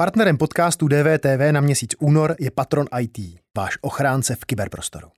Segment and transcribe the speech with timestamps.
[0.00, 3.18] Partnerem podcastu DVTV na měsíc únor je Patron IT,
[3.56, 5.08] váš ochránce v kyberprostoru.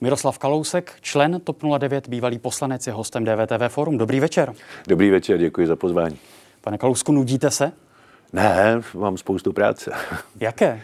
[0.00, 3.98] Miroslav Kalousek, člen TOP 09, bývalý poslanec, je hostem DVTV Forum.
[3.98, 4.52] Dobrý večer.
[4.88, 6.18] Dobrý večer, děkuji za pozvání.
[6.60, 7.72] Pane Kalousku, nudíte se?
[8.32, 9.90] Ne, mám spoustu práce.
[10.40, 10.80] Jaké?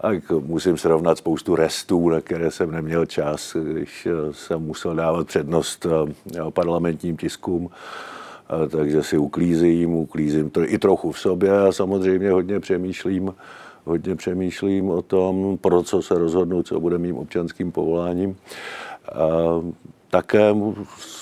[0.00, 5.86] Tak musím srovnat spoustu restů, na které jsem neměl čas, když jsem musel dávat přednost
[5.86, 7.70] eh, parlamentním tiskům.
[8.70, 13.34] Takže si uklízím, uklízím to i trochu v sobě a samozřejmě hodně přemýšlím,
[13.84, 18.36] hodně přemýšlím o tom, pro co se rozhodnu, co bude mým občanským povoláním.
[19.12, 19.62] A
[20.10, 20.54] také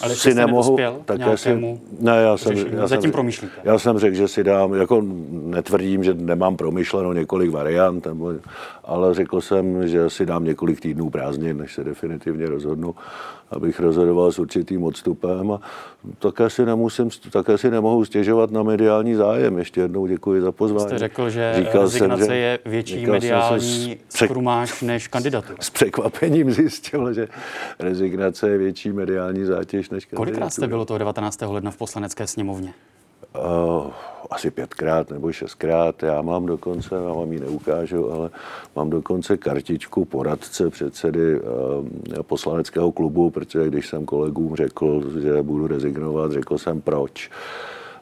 [0.02, 0.78] Ale si nemohu...
[1.04, 3.54] Také si, ne, já jsem, já Zatím jsem, promýšlíte.
[3.64, 8.32] Já jsem řekl, že si dám, jako netvrdím, že nemám promyšleno několik variant, nebo,
[8.84, 12.94] ale řekl jsem, že si dám několik týdnů prázdnin, než se definitivně rozhodnu,
[13.50, 15.60] abych rozhodoval s určitým odstupem a
[16.18, 19.58] také si, nemusím, také si nemohu stěžovat na mediální zájem.
[19.58, 20.88] Ještě jednou děkuji za pozvání.
[20.88, 25.58] Jste řekl, že říkal rezignace jsem, že, je větší mediální skrumáž než kandidatura.
[25.60, 27.28] S překvapením zjistil, že
[27.78, 30.16] rezignace je větší mediální zátěž než kandidatura.
[30.16, 31.40] Kolikrát jste bylo toho 19.
[31.42, 32.74] ledna v poslanecké sněmovně?
[33.38, 33.90] Uh,
[34.30, 36.02] asi pětkrát nebo šestkrát.
[36.02, 38.30] Já mám dokonce, já vám ji neukážu, ale
[38.76, 41.42] mám dokonce kartičku poradce předsedy uh,
[42.22, 47.30] poslaneckého klubu, protože když jsem kolegům řekl, že budu rezignovat, řekl jsem proč.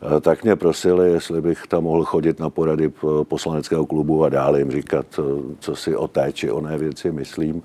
[0.03, 4.59] Uh, tak mě prosili, jestli bych tam mohl chodit na porady poslaneckého klubu a dále
[4.59, 5.07] jim říkat,
[5.59, 7.63] co si o té či oné věci myslím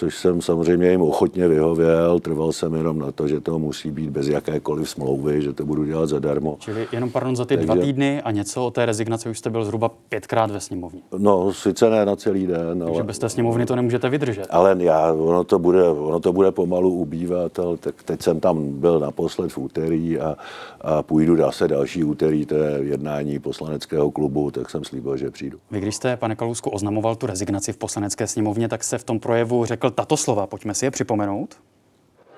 [0.00, 2.20] což jsem samozřejmě jim ochotně vyhověl.
[2.20, 5.84] Trval jsem jenom na to, že to musí být bez jakékoliv smlouvy, že to budu
[5.84, 6.56] dělat zadarmo.
[6.58, 9.50] Čili jenom pardon za ty Takže, dva týdny a něco o té rezignaci už jste
[9.50, 11.00] byl zhruba pětkrát ve sněmovně.
[11.18, 12.78] No, sice ne na celý den.
[12.78, 14.46] Takže ale, bez té sněmovny to nemůžete vydržet.
[14.50, 18.72] Ale já, ono to bude, ono to bude pomalu ubývat, ale tak teď jsem tam
[18.72, 20.36] byl naposled v úterý a,
[20.80, 25.58] a půjdu zase další úterý, to je jednání poslaneckého klubu, tak jsem slíbil, že přijdu.
[25.70, 29.20] Vy, když jste, pane Kalusku, oznamoval tu rezignaci v poslanecké sněmovně, tak se v tom
[29.20, 30.46] projevu řekl tato slova.
[30.46, 31.56] Pojďme si je připomenout.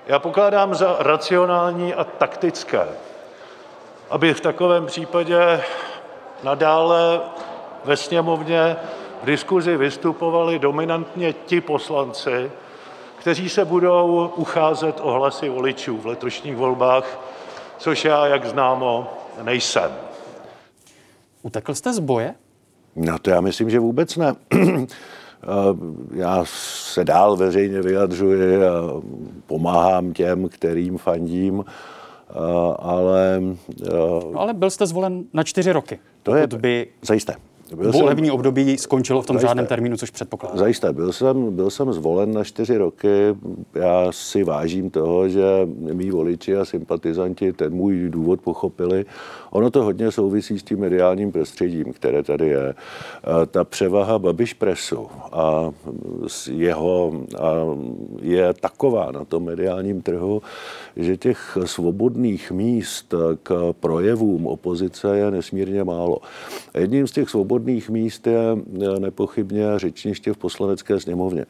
[0.06, 2.86] Já pokládám za racionální a taktické,
[4.10, 5.62] aby v takovém případě
[6.42, 7.20] nadále
[7.84, 8.76] ve sněmovně
[9.22, 12.50] v diskuzi vystupovali dominantně ti poslanci,
[13.18, 17.18] kteří se budou ucházet o hlasy voličů v letošních volbách,
[17.78, 19.12] což já, jak známo,
[19.42, 19.92] nejsem.
[21.42, 22.34] Utekl jste z boje?
[22.96, 24.34] No to já myslím, že vůbec ne.
[26.14, 28.70] Já se dál veřejně vyjadřuji a
[29.46, 31.64] pomáhám těm, kterým fandím,
[32.78, 33.42] ale...
[33.92, 35.98] No, ale byl jste zvolen na čtyři roky.
[36.22, 37.34] To je by zajisté.
[37.76, 40.58] Byl volební jsem, období skončilo v tom žádném termínu, což předpokládám.
[40.58, 40.92] Zajisté.
[40.92, 43.08] Byl jsem, byl jsem zvolen na čtyři roky.
[43.74, 45.42] Já si vážím toho, že
[45.92, 49.04] mý voliči a sympatizanti ten můj důvod pochopili.
[49.50, 52.74] Ono to hodně souvisí s tím mediálním prostředím, které tady je.
[53.50, 55.70] Ta převaha Babiš Presu a
[56.50, 57.50] jeho a
[58.22, 60.42] je taková na tom mediálním trhu,
[60.96, 66.18] že těch svobodných míst k projevům opozice je nesmírně málo.
[66.74, 68.40] Jedním z těch svobodných míst je
[68.98, 71.46] nepochybně řečniště v poslanecké sněmovně.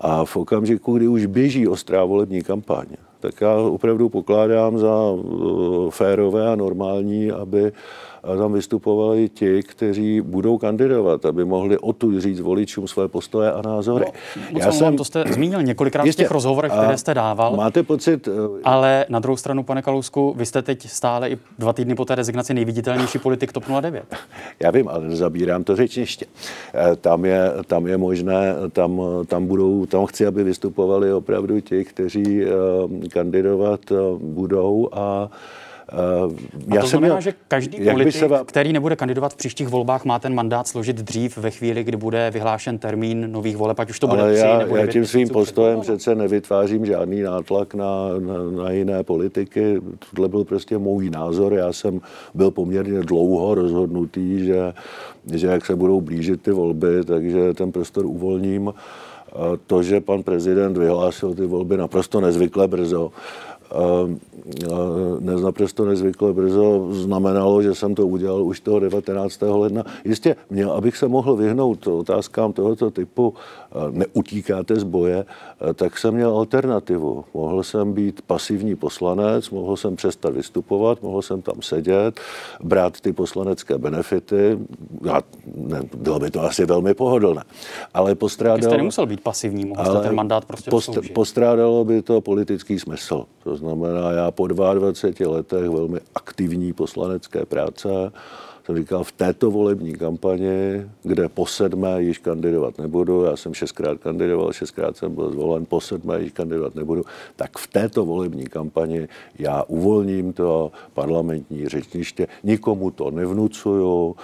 [0.00, 2.86] A v okamžiku, kdy už běží ostrá volební kampaň,
[3.20, 4.96] tak já opravdu pokládám za
[5.90, 7.72] férové a normální, aby
[8.22, 14.04] tam vystupovali ti, kteří budou kandidovat, aby mohli tu říct voličům své postoje a názory.
[14.52, 17.56] No, Já jsem, to jste zmínil několikrát jistě, v těch rozhovorech, které jste dával.
[17.56, 18.28] Máte pocit...
[18.28, 22.04] Eh, ale na druhou stranu, pane Kalousku, vy jste teď stále i dva týdny po
[22.04, 24.04] té rezignaci nejviditelnější politik TOP 09.
[24.62, 26.26] Já vím, ale zabírám to řečniště.
[26.74, 31.84] Eh, tam je, tam je možné, tam, tam budou, tam chci, aby vystupovali opravdu ti,
[31.84, 33.80] kteří eh, kandidovat
[34.18, 35.30] budou a
[35.92, 36.32] Uh,
[36.70, 38.44] a já to znamená, měl, že každý politik, se va...
[38.44, 42.30] který nebude kandidovat v příštích volbách, má ten mandát složit dřív ve chvíli, kdy bude
[42.30, 45.28] vyhlášen termín nových voleb, ať už to bude Ale tři, já, nebo já tím svým
[45.28, 49.80] postojem přece nevytvářím žádný nátlak na, na, na jiné politiky.
[50.14, 51.52] Tohle byl prostě můj názor.
[51.52, 52.00] Já jsem
[52.34, 54.72] byl poměrně dlouho rozhodnutý, že,
[55.34, 58.74] že jak se budou blížit ty volby, takže ten prostor uvolním.
[59.66, 63.10] To, že pan prezident vyhlásil ty volby naprosto nezvykle brzo,
[65.18, 69.42] dnes naprosto nezvykle brzo znamenalo, že jsem to udělal už toho 19.
[69.42, 69.84] ledna.
[70.04, 73.34] Jistě, měl, abych se mohl vyhnout otázkám tohoto typu,
[73.90, 75.24] neutíkáte z boje,
[75.74, 77.24] tak jsem měl alternativu.
[77.34, 82.20] Mohl jsem být pasivní poslanec, mohl jsem přestat vystupovat, mohl jsem tam sedět,
[82.62, 84.58] brát ty poslanecké benefity.
[85.12, 85.22] A
[85.56, 87.42] ne, bylo by to asi velmi pohodlné.
[87.94, 88.70] Ale postrádalo...
[88.70, 93.24] Jste nemusel být pasivní, mohl jste ten mandát prostě post, Postrádalo by to politický smysl.
[93.44, 98.12] To znamená, já po 22 letech velmi aktivní poslanecké práce
[98.70, 103.98] jsem říkal, v této volební kampani, kde po sedmé již kandidovat nebudu, já jsem šestkrát
[103.98, 107.02] kandidoval, šestkrát jsem byl zvolen, po sedmé již kandidovat nebudu,
[107.36, 109.08] tak v této volební kampani
[109.38, 114.16] já uvolním to parlamentní řečniště, nikomu to nevnucuju.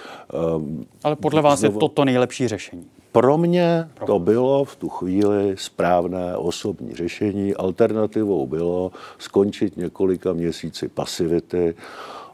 [0.55, 1.75] Um, Ale podle vás znovu...
[1.75, 2.85] je to to nejlepší řešení?
[3.17, 7.55] Pro mě to bylo v tu chvíli správné osobní řešení.
[7.55, 11.75] Alternativou bylo skončit několika měsíci pasivity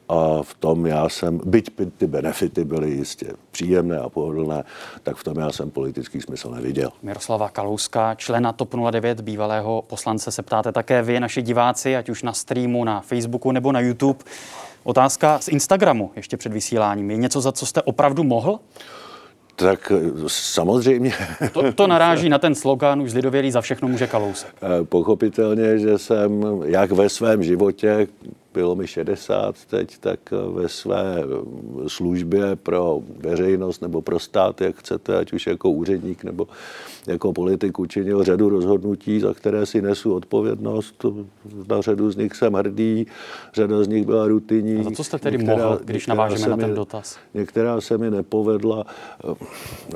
[0.10, 4.64] a v tom já jsem, byť ty benefity byly jistě příjemné a pohodlné,
[5.04, 6.92] tak v tom já jsem politický smysl neviděl.
[7.04, 12.24] Miroslava Kalouska, člena TOP 09, bývalého poslance, se ptáte také vy, naši diváci, ať už
[12.24, 14.20] na streamu, na Facebooku nebo na YouTube.
[14.84, 17.12] Otázka z Instagramu ještě před vysíláním.
[17.12, 18.60] Je něco, za co jste opravdu mohl?
[19.56, 19.92] Tak
[20.28, 21.14] samozřejmě.
[21.52, 24.50] To, to naráží na ten slogan už zlidovělý za všechno může Kalousek.
[24.62, 28.08] Eh, pochopitelně, že jsem jak ve svém životě,
[28.54, 31.24] bylo mi 60 teď, tak ve své
[31.88, 36.48] službě pro veřejnost nebo pro stát, jak chcete, ať už jako úředník nebo
[37.08, 41.06] jako politik učinil řadu rozhodnutí, za které si nesu odpovědnost.
[41.70, 43.08] Na řadu z nich jsem hrdý,
[43.54, 44.80] řada z nich byla rutinní.
[44.80, 47.18] A za co jste tedy některá, mohl, když navážeme na ten dotaz?
[47.34, 48.86] Některá se mi nepovedla.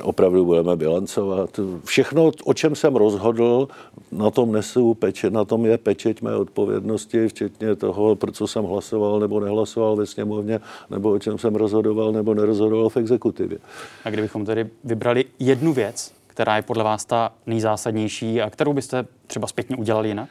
[0.02, 1.60] Opravdu budeme bilancovat.
[1.84, 3.68] Všechno, o čem jsem rozhodl,
[4.12, 8.64] na tom nesu pečet, na tom je pečeť mé odpovědnosti, včetně toho, pro co jsem
[8.64, 10.60] hlasoval nebo nehlasoval ve sněmovně,
[10.90, 13.58] nebo o čem jsem rozhodoval nebo nerozhodoval v exekutivě.
[14.04, 19.06] A kdybychom tedy vybrali jednu věc, která je podle vás ta nejzásadnější a kterou byste
[19.26, 20.28] třeba zpětně udělali jinak?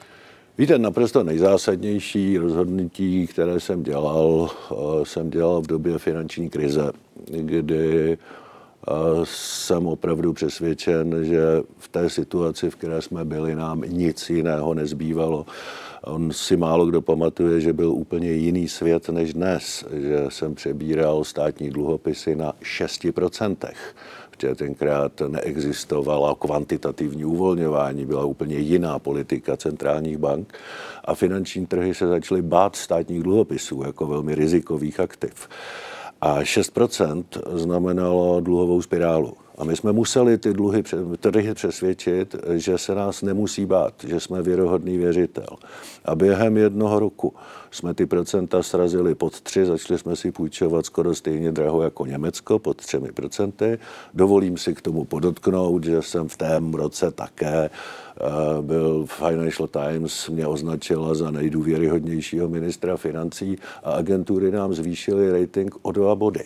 [0.58, 6.92] Víte, naprosto nejzásadnější rozhodnutí, které jsem dělal, eh, jsem dělal v době finanční krize,
[7.28, 8.92] kdy eh,
[9.24, 11.42] jsem opravdu přesvědčen, že
[11.78, 15.46] v té situaci, v které jsme byli, nám nic jiného nezbývalo.
[16.04, 21.24] On si málo kdo pamatuje, že byl úplně jiný svět než dnes, že jsem přebíral
[21.24, 23.58] státní dluhopisy na 6%
[24.38, 30.54] protože tenkrát neexistovalo kvantitativní uvolňování, byla úplně jiná politika centrálních bank
[31.06, 35.50] a finanční trhy se začaly bát státních dluhopisů jako velmi rizikových aktiv.
[36.22, 37.24] A 6%
[37.54, 39.34] znamenalo dluhovou spirálu.
[39.58, 40.84] A my jsme museli ty dluhy,
[41.20, 45.48] trhy přesvědčit, že se nás nemusí bát, že jsme věrohodný věřitel.
[46.06, 47.34] A během jednoho roku
[47.72, 52.60] jsme ty procenta srazili pod tři, začali jsme si půjčovat skoro stejně draho jako Německo,
[52.60, 53.80] pod třemi procenty.
[54.14, 57.70] Dovolím si k tomu podotknout, že jsem v tém roce také Eh,
[58.62, 65.92] byl Financial Times, mě označila za nejdůvěryhodnějšího ministra financí a agentury nám zvýšily rating o
[65.92, 66.44] dva body.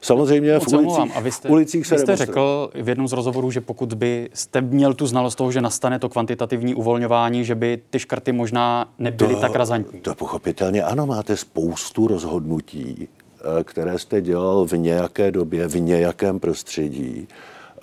[0.00, 3.50] Samozřejmě v ulicích, a vy jste, ulicích se vy jste řekl v jednom z rozhovorů,
[3.50, 7.82] že pokud by jste měl tu znalost toho, že nastane to kvantitativní uvolňování, že by
[7.90, 10.00] ty škrty možná nebyly to, tak razantní.
[10.00, 16.40] To pochopitelně ano, máte spoustu rozhodnutí, eh, které jste dělal v nějaké době, v nějakém
[16.40, 17.28] prostředí,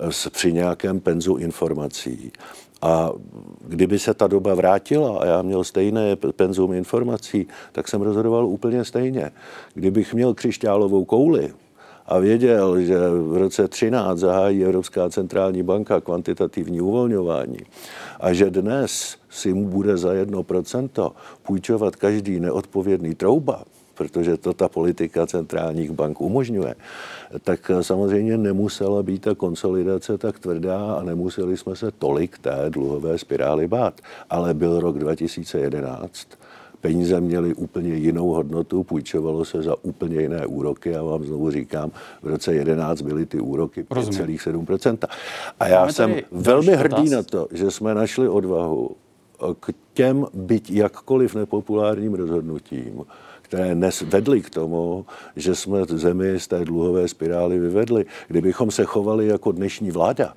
[0.00, 2.32] eh, při nějakém penzu informací.
[2.82, 3.12] A
[3.68, 8.84] kdyby se ta doba vrátila a já měl stejné penzum informací, tak jsem rozhodoval úplně
[8.84, 9.30] stejně.
[9.74, 11.52] Kdybych měl křišťálovou kouli
[12.06, 17.58] a věděl, že v roce 13 zahájí Evropská centrální banka kvantitativní uvolňování
[18.20, 21.12] a že dnes si mu bude za jedno procento
[21.42, 23.64] půjčovat každý neodpovědný trouba,
[23.94, 26.74] protože to ta politika centrálních bank umožňuje,
[27.42, 33.18] tak samozřejmě nemusela být ta konsolidace tak tvrdá a nemuseli jsme se tolik té dluhové
[33.18, 34.00] spirály bát.
[34.30, 36.28] Ale byl rok 2011,
[36.80, 41.90] peníze měly úplně jinou hodnotu, půjčovalo se za úplně jiné úroky a vám znovu říkám,
[42.22, 44.98] v roce 11 byly ty úroky 5,7%.
[45.60, 48.90] A já jsem velmi hrdý na to, že jsme našli odvahu
[49.60, 53.04] k těm byť jakkoliv nepopulárním rozhodnutím,
[53.44, 58.04] které nes vedly k tomu, že jsme zemi z té dluhové spirály vyvedli.
[58.28, 60.34] Kdybychom se chovali jako dnešní vláda,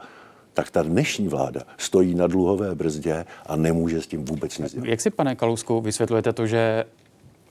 [0.53, 4.87] tak ta dnešní vláda stojí na dluhové brzdě a nemůže s tím vůbec nic dělat.
[4.87, 6.85] Jak si, pane Kalousku, vysvětlujete to, že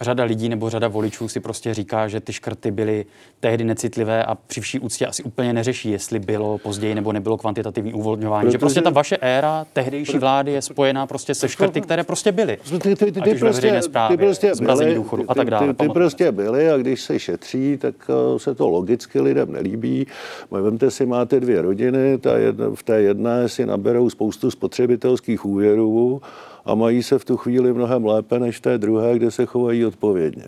[0.01, 3.07] řada lidí nebo řada voličů si prostě říká, že ty škrty byly
[3.41, 7.93] tehdy necitlivé a při vší úctě asi úplně neřeší, jestli bylo později nebo nebylo kvantitativní
[7.93, 8.47] uvolňování.
[8.47, 12.33] Protože, že prostě ta vaše éra tehdejší vlády je spojená prostě se škrty, které prostě
[12.33, 12.59] byly.
[12.71, 15.67] Ty, ty, ty, ty, prostě, správě, ty prostě byly, důchodu a tak dále.
[15.67, 19.53] Ty, ty, ty prostě byly a když se šetří, tak eh, se to logicky lidem
[19.53, 20.07] nelíbí.
[20.51, 26.21] Vemte si, máte dvě rodiny, ta jedna, v té jedné si naberou spoustu spotřebitelských úvěrů
[26.67, 30.47] a mají se v tu chvíli mnohem lépe než té druhé, kde se chovají odpovědně.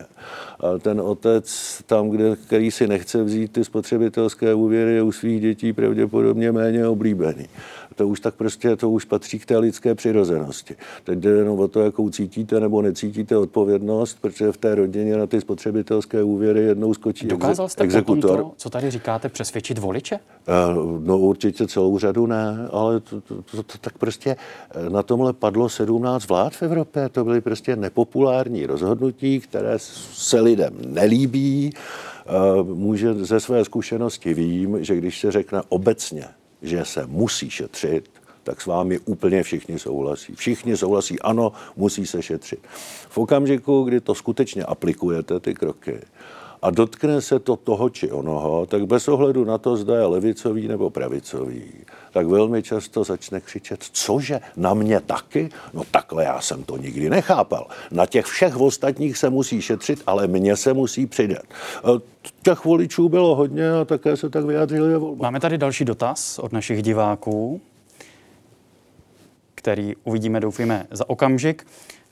[0.60, 5.40] A ten otec tam, kde, který si nechce vzít ty spotřebitelské úvěry, je u svých
[5.40, 7.46] dětí pravděpodobně méně oblíbený
[7.98, 10.76] to už tak prostě, to už patří k té lidské přirozenosti.
[11.04, 15.26] Teď jde jenom o to, jakou cítíte nebo necítíte odpovědnost, protože v té rodině na
[15.26, 18.36] ty spotřebitelské úvěry jednou skočí Dokázal jste exekutor.
[18.36, 20.18] Tomto, co tady říkáte, přesvědčit voliče?
[20.74, 24.36] Uh, no určitě celou řadu ne, ale to, to, to, to tak prostě
[24.70, 27.08] eh, na tomhle padlo 17 vlád v Evropě.
[27.08, 31.72] To byly prostě nepopulární rozhodnutí, které se lidem nelíbí.
[32.60, 36.24] Uh, může ze své zkušenosti vím, že když se řekne obecně,
[36.62, 38.10] že se musí šetřit,
[38.42, 40.34] tak s vámi úplně všichni souhlasí.
[40.34, 42.60] Všichni souhlasí, ano, musí se šetřit.
[43.08, 46.00] V okamžiku, kdy to skutečně aplikujete, ty kroky,
[46.62, 50.68] a dotkne se to toho či onoho, tak bez ohledu na to, zda je levicový
[50.68, 51.64] nebo pravicový,
[52.12, 55.48] tak velmi často začne křičet, cože, na mě taky?
[55.74, 57.66] No takhle já jsem to nikdy nechápal.
[57.90, 61.42] Na těch všech ostatních se musí šetřit, ale mně se musí přidat.
[61.42, 62.00] E,
[62.42, 65.16] těch voličů bylo hodně a také se tak vyjádřili ve.
[65.16, 67.60] Máme tady další dotaz od našich diváků,
[69.54, 71.66] který uvidíme, doufíme, za okamžik.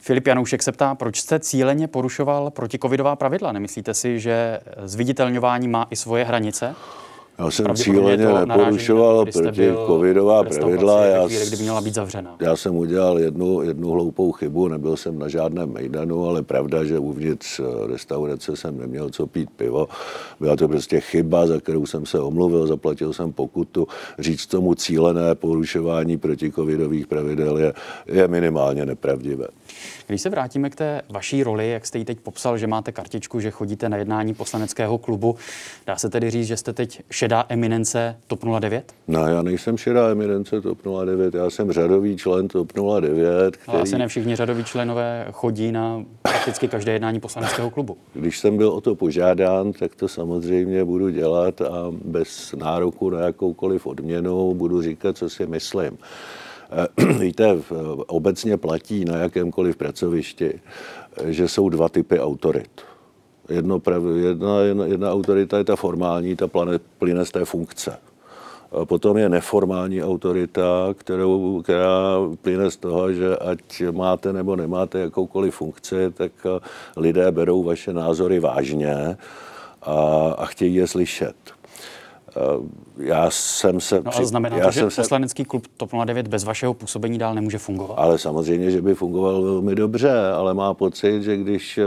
[0.06, 3.52] Filip Janoušek se ptá, proč jste cíleně porušoval protikovidová pravidla?
[3.52, 6.74] Nemyslíte si, že zviditelňování má i svoje hranice?
[7.38, 11.04] Já jsem cíleně neporušoval proti covidová pravidla.
[11.04, 12.36] Já, chvíli, měla být zavřena.
[12.40, 16.98] já jsem udělal jednu, jednu hloupou chybu, nebyl jsem na žádném mejdanu, ale pravda, že
[16.98, 19.88] uvnitř eh, restaurace jsem neměl co pít pivo.
[20.40, 23.88] Byla to prostě chyba, za kterou jsem se omluvil, zaplatil jsem pokutu.
[24.18, 27.72] Říct tomu cílené porušování proti covidových pravidel je,
[28.06, 29.46] je minimálně nepravdivé.
[30.06, 33.40] Když se vrátíme k té vaší roli, jak jste ji teď popsal, že máte kartičku,
[33.40, 35.36] že chodíte na jednání poslaneckého klubu,
[35.86, 38.92] dá se tedy říct, že jste teď šedá eminence TOP 09?
[39.08, 43.56] No, já nejsem šedá eminence TOP 09, já jsem řadový člen TOP 09.
[43.56, 43.74] Který...
[43.74, 47.96] Ale asi ne všichni řadoví členové chodí na prakticky každé jednání poslaneckého klubu.
[48.14, 53.20] Když jsem byl o to požádán, tak to samozřejmě budu dělat a bez nároku na
[53.20, 55.98] jakoukoliv odměnu budu říkat, co si myslím.
[56.70, 57.58] Eh, víte,
[58.06, 60.60] obecně platí na jakémkoliv pracovišti,
[61.24, 62.80] že jsou dva typy autorit.
[63.48, 63.82] Jedno,
[64.16, 66.48] jedna, jedna, jedna autorita je ta formální, ta
[66.98, 67.98] plyne z té funkce.
[68.84, 75.54] Potom je neformální autorita, kterou, která plyne z toho, že ať máte nebo nemáte jakoukoliv
[75.54, 76.32] funkci, tak
[76.96, 79.16] lidé berou vaše názory vážně
[79.82, 79.94] a,
[80.38, 81.36] a chtějí je slyšet.
[82.36, 84.02] Eh, já jsem se...
[84.04, 87.34] No, ale znamená já to, že jsem poslanecký klub TOP 09 bez vašeho působení dál
[87.34, 87.94] nemůže fungovat?
[87.98, 91.84] Ale samozřejmě, že by fungoval velmi dobře, ale má pocit, že když eh,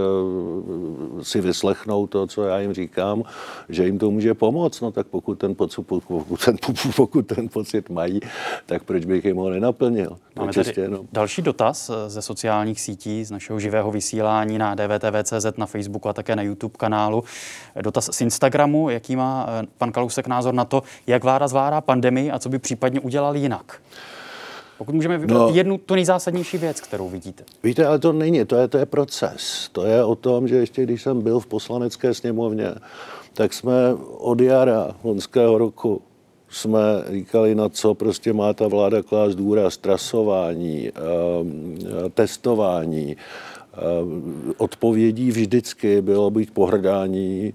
[1.24, 3.24] si vyslechnou to, co já jim říkám,
[3.70, 6.58] že jim to může pomoct, no tak pokud ten, pocit, pokud ten,
[6.96, 8.20] pokud ten pocit mají,
[8.66, 10.18] tak proč bych jim ho nenaplnil?
[10.36, 11.08] Máme tady jenom...
[11.12, 16.14] další dotaz eh, ze sociálních sítí, z našeho živého vysílání na DVTV.cz, na Facebooku a
[16.14, 17.24] také na YouTube kanálu.
[17.82, 22.32] Dotaz z Instagramu, jaký má pan Kalousek na názor na to, jak vláda zvládá pandemii
[22.32, 23.82] a co by případně udělal jinak.
[24.78, 27.44] Pokud můžeme vybrat no, jednu tu nejzásadnější věc, kterou vidíte.
[27.64, 29.70] Víte, ale to není, to je, to je proces.
[29.72, 32.76] To je o tom, že ještě když jsem byl v poslanecké sněmovně,
[33.34, 33.74] tak jsme
[34.18, 36.02] od jara loňského roku
[36.50, 36.80] jsme
[37.12, 41.78] říkali, na co prostě má ta vláda klást důraz, trasování, ehm,
[42.14, 43.18] testování.
[43.74, 47.54] Ehm, odpovědí vždycky bylo být pohrdání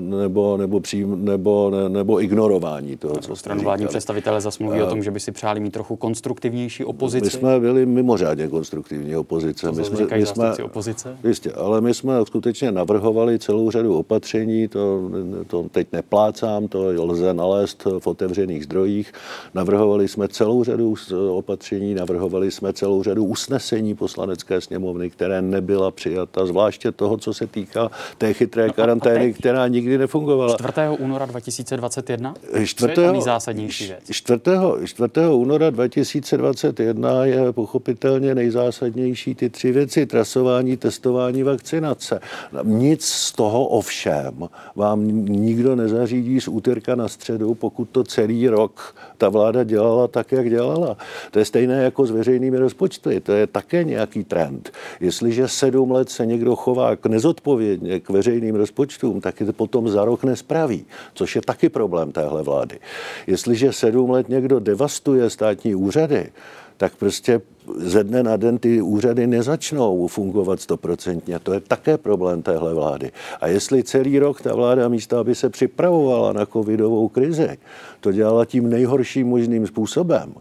[0.00, 5.02] nebo, nebo, přijím, nebo, ne, nebo ignorování toho, co stranu vládní představitelé zasmluví o tom,
[5.02, 7.24] že by si přáli mít trochu konstruktivnější opozici.
[7.24, 9.66] My jsme byli mimořádně konstruktivní opozice.
[9.66, 11.16] Co my jsme, my jsme, opozice?
[11.24, 15.10] Jistě, ale my jsme skutečně navrhovali celou řadu opatření, to,
[15.46, 19.12] to teď neplácám, to lze nalézt v otevřených zdrojích.
[19.54, 20.94] Navrhovali jsme celou řadu
[21.30, 27.46] opatření, navrhovali jsme celou řadu usnesení poslanecké sněmovny, které nebyla přijata, zvláště toho, co se
[27.46, 30.56] týká té chytré no karantény, která nikdy nefungovala.
[30.56, 30.72] 4.
[30.98, 32.34] února 2021?
[32.64, 32.94] 4.
[32.94, 34.00] Co je nejzásadnější věc?
[34.10, 34.40] 4.
[34.84, 35.10] 4.
[35.32, 40.06] února 2021 je pochopitelně nejzásadnější ty tři věci.
[40.06, 42.20] Trasování, testování, vakcinace.
[42.62, 48.94] Nic z toho ovšem vám nikdo nezařídí z úterka na středu, pokud to celý rok
[49.22, 50.96] ta vláda dělala tak, jak dělala.
[51.30, 53.20] To je stejné jako s veřejnými rozpočty.
[53.20, 54.72] To je také nějaký trend.
[55.00, 59.88] Jestliže sedm let se někdo chová k nezodpovědně k veřejným rozpočtům, tak je to potom
[59.88, 62.78] za rok nespraví, což je taky problém téhle vlády.
[63.26, 66.32] Jestliže sedm let někdo devastuje státní úřady,
[66.76, 67.40] tak prostě
[67.76, 71.38] ze dne na den ty úřady nezačnou fungovat stoprocentně.
[71.38, 73.10] To je také problém téhle vlády.
[73.40, 77.58] A jestli celý rok ta vláda místo, aby se připravovala na covidovou krizi,
[78.00, 80.34] to dělala tím nejhorším možným způsobem,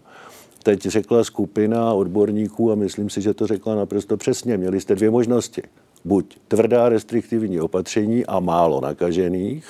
[0.64, 4.58] teď řekla skupina odborníků a myslím si, že to řekla naprosto přesně.
[4.58, 5.62] Měli jste dvě možnosti
[6.06, 9.66] buď tvrdá restriktivní opatření a málo nakažených,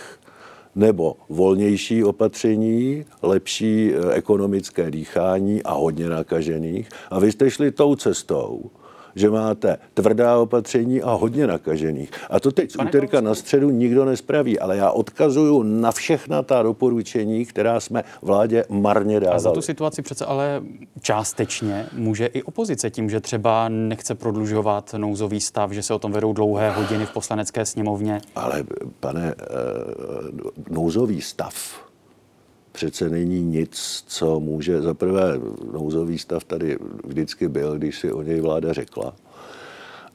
[0.75, 6.89] nebo volnější opatření, lepší eh, ekonomické dýchání a hodně nakažených.
[7.09, 8.71] A vy jste šli tou cestou,
[9.15, 12.12] že máte tvrdá opatření a hodně nakažených.
[12.30, 16.63] A to teď z úterka na středu nikdo nespraví, ale já odkazuju na všechna ta
[16.63, 19.36] doporučení, která jsme vládě marně dávali.
[19.36, 20.62] A za tu situaci přece ale
[21.01, 26.12] částečně může i opozice tím, že třeba nechce prodlužovat nouzový stav, že se o tom
[26.12, 28.22] vedou dlouhé hodiny v poslanecké sněmovně.
[28.36, 28.63] Ale
[29.00, 29.46] pane, eh,
[30.70, 31.53] nouzový stav
[32.71, 35.39] přece není nic, co může, za prvé
[35.73, 39.13] nouzový stav tady vždycky byl, když si o něj vláda řekla,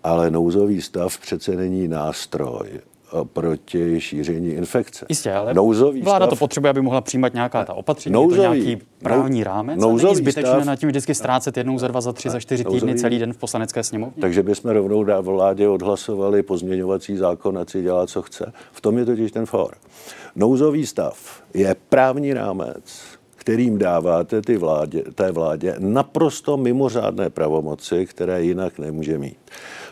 [0.04, 5.06] ale nouzový stav přece není nástroj eh, proti šíření infekce.
[5.08, 8.48] Jistě, ale nouzový vláda stav, to potřebuje, aby mohla přijímat nějaká ta opatření, nouzový, je
[8.48, 12.00] to nějaký právní rámec, nouzový není zbytečné stav, na tím vždycky ztrácet jednou za dva,
[12.00, 14.20] za tři, za čtyři nouzový, týdny celý den v poslanecké sněmovně.
[14.20, 18.52] Takže bychom rovnou vládě odhlasovali pozměňovací zákon, ať si dělá, co chce.
[18.72, 19.74] V tom je totiž ten for.
[20.36, 23.02] Nouzový stav je právní rámec,
[23.36, 29.38] kterým dáváte ty vládě, té vládě naprosto mimořádné pravomoci, které jinak nemůže mít.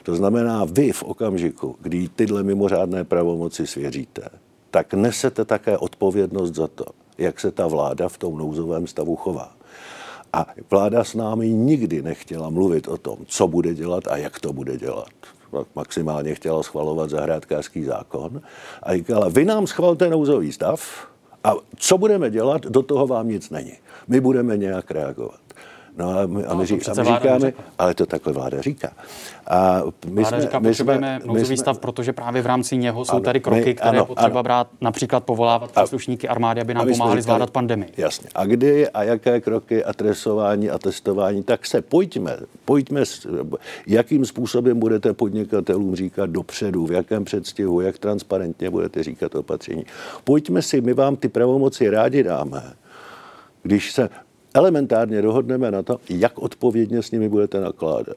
[0.03, 4.29] To znamená, vy v okamžiku, kdy tyhle mimořádné pravomoci svěříte,
[4.71, 6.85] tak nesete také odpovědnost za to,
[7.19, 9.57] jak se ta vláda v tom nouzovém stavu chová.
[10.33, 14.53] A vláda s námi nikdy nechtěla mluvit o tom, co bude dělat a jak to
[14.53, 15.09] bude dělat
[15.75, 18.41] maximálně chtěla schvalovat zahrádkářský zákon
[18.83, 21.09] a říkala, vy nám schvalte nouzový stav
[21.45, 23.73] a co budeme dělat, do toho vám nic není.
[24.09, 25.41] My budeme nějak reagovat.
[25.97, 28.91] No a my, a my, no, a my říkáme, ale to takhle vláda říká.
[29.47, 33.05] A my vláda jsme, říká, my potřebujeme jsme, nouzový stav, protože právě v rámci něho
[33.05, 36.61] jsou ano, tady kroky, my, které ano, potřeba ano, brát, například povolávat a, příslušníky armády,
[36.61, 37.93] aby nám pomáhali říkali, zvládat pandemii.
[37.97, 38.29] Jasně.
[38.35, 43.03] A kdy a jaké kroky a tresování a testování, tak se pojďme, pojďme,
[43.87, 49.87] jakým způsobem budete podnikatelům říkat dopředu, v jakém předstihu, jak transparentně budete říkat opatření.
[50.25, 52.73] Pojďme si, my vám ty pravomoci rádi dáme,
[53.63, 54.09] když se
[54.55, 58.17] elementárně dohodneme na to, jak odpovědně s nimi budete nakládat.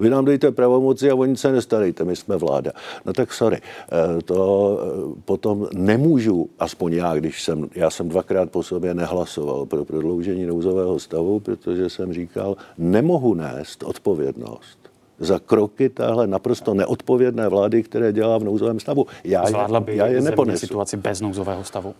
[0.00, 2.72] Vy nám dejte pravomoci a oni se nestarejte, my jsme vláda.
[3.04, 8.50] No tak sorry, eh, to eh, potom nemůžu, aspoň já, když jsem, já jsem dvakrát
[8.50, 14.85] po sobě nehlasoval pro prodloužení nouzového stavu, protože jsem říkal, nemohu nést odpovědnost
[15.18, 19.06] za kroky téhle naprosto neodpovědné vlády, které dělá v nouzovém stavu.
[19.24, 20.58] Já Zvládla by já je neponesu.
[20.58, 21.94] situaci bez nouzového stavu?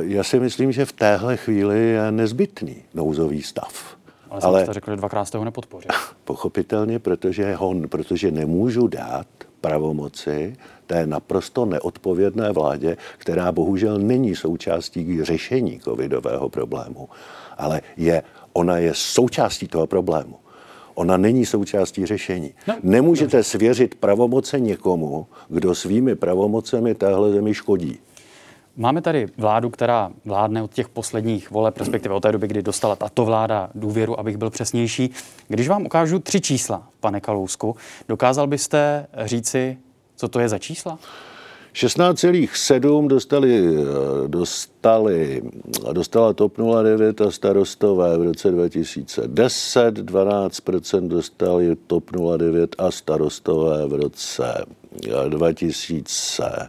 [0.00, 3.96] Já si myslím, že v téhle chvíli je nezbytný nouzový stav.
[4.30, 5.90] Ale, Ale jste řekl, že dvakrát jste ho nepodpořil.
[6.24, 9.26] Pochopitelně, protože, ho, protože nemůžu dát
[9.60, 17.08] pravomoci té naprosto neodpovědné vládě, která bohužel není součástí řešení covidového problému,
[17.58, 18.22] ale je,
[18.52, 20.36] ona je součástí toho problému.
[21.00, 22.54] Ona není součástí řešení.
[22.66, 23.42] No, Nemůžete dobře.
[23.42, 27.98] svěřit pravomoce někomu, kdo svými pravomocemi téhle zemi škodí.
[28.76, 32.96] Máme tady vládu, která vládne od těch posledních voleb, respektive od té doby, kdy dostala
[32.96, 35.10] tato vláda důvěru, abych byl přesnější.
[35.48, 37.76] Když vám ukážu tři čísla, pane Kalousku,
[38.08, 39.78] dokázal byste říci,
[40.16, 40.98] co to je za čísla?
[41.72, 43.76] 16,7 dostali,
[44.26, 45.42] dostali,
[45.92, 53.92] dostala TOP 09 a starostové v roce 2010, 12% dostali TOP 09 a starostové v
[53.92, 54.64] roce
[55.28, 56.68] 2000.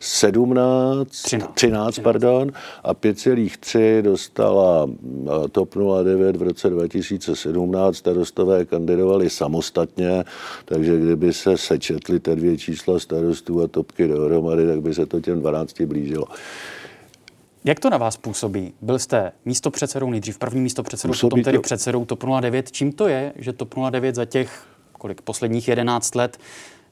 [0.00, 2.52] 17, 13, 13 pardon,
[2.84, 7.96] a 5,3 dostala eh, TOP 09 v roce 2017.
[7.96, 10.24] Starostové kandidovali samostatně,
[10.64, 15.20] takže kdyby se sečetly ty dvě čísla starostů a topky dohromady, tak by se to
[15.20, 16.24] těm 12 blížilo.
[17.64, 18.72] Jak to na vás působí?
[18.80, 21.62] Byl jste místo předsedou, nejdřív první místo předsedou, potom tedy to...
[21.62, 22.72] předsedou TOP 09.
[22.72, 26.38] Čím to je, že TOP 09 za těch kolik posledních 11 let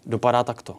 [0.06, 0.76] dopadá takto?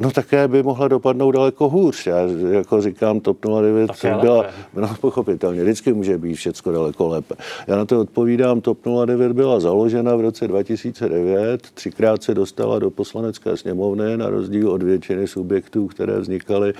[0.00, 2.06] No také by mohla dopadnout daleko hůř.
[2.06, 2.18] Já
[2.50, 7.34] jako říkám, TOP 09 byla, no, pochopitelně, vždycky může být všechno daleko lépe.
[7.66, 12.90] Já na to odpovídám, TOP 09 byla založena v roce 2009, třikrát se dostala do
[12.90, 16.72] poslanecké sněmovny, na rozdíl od většiny subjektů, které vznikaly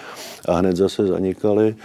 [0.48, 1.76] a hned zase zanikaly.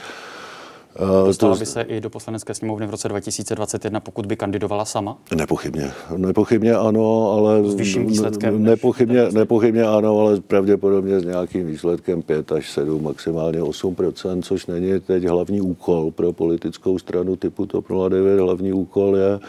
[0.95, 5.17] Eh, Dostala by se i do poslanecké sněmovny v roce 2021, pokud by kandidovala sama?
[5.35, 5.91] Nepochybně.
[6.17, 7.63] Nepochybně ano, ale...
[7.63, 8.63] S vyšším výsledkem?
[8.63, 14.99] Nepochybně, nepochybně ano, ale pravděpodobně s nějakým výsledkem 5 až 7, maximálně 8% což není
[14.99, 18.39] teď hlavní úkol pro politickou stranu typu TOP 09.
[18.39, 19.39] Hlavní úkol je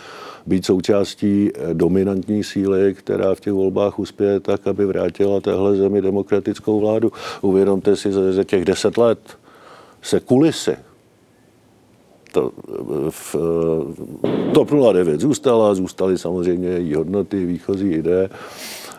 [0.46, 6.02] být součástí eh, dominantní síly, která v těch volbách uspěje tak, aby vrátila téhle zemi
[6.02, 7.12] demokratickou vládu.
[7.40, 9.18] Uvědomte si, že za těch deset let
[10.02, 10.76] se kulisy
[12.34, 12.50] to
[13.10, 13.36] v
[14.54, 18.30] TOP 09 zůstala, zůstaly samozřejmě její hodnoty, výchozí ideje,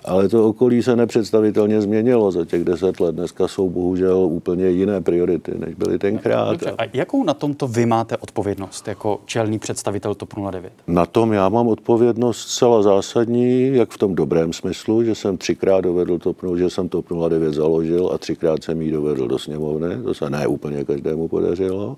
[0.06, 3.16] ale to okolí se nepředstavitelně změnilo za těch deset let.
[3.16, 6.52] Dneska jsou bohužel úplně jiné priority, než byly tenkrát.
[6.52, 10.74] Dobře, a jakou na tomto vy máte odpovědnost jako čelný představitel TOP 09?
[10.88, 15.82] Na tom já mám odpovědnost zcela zásadní, jak v tom dobrém smyslu, že jsem třikrát
[15.82, 20.04] dovedl TOP, že jsem TOP 09 založil a třikrát jsem ji dovedl do sněmovny.
[20.04, 21.98] To se ne úplně každému podařilo.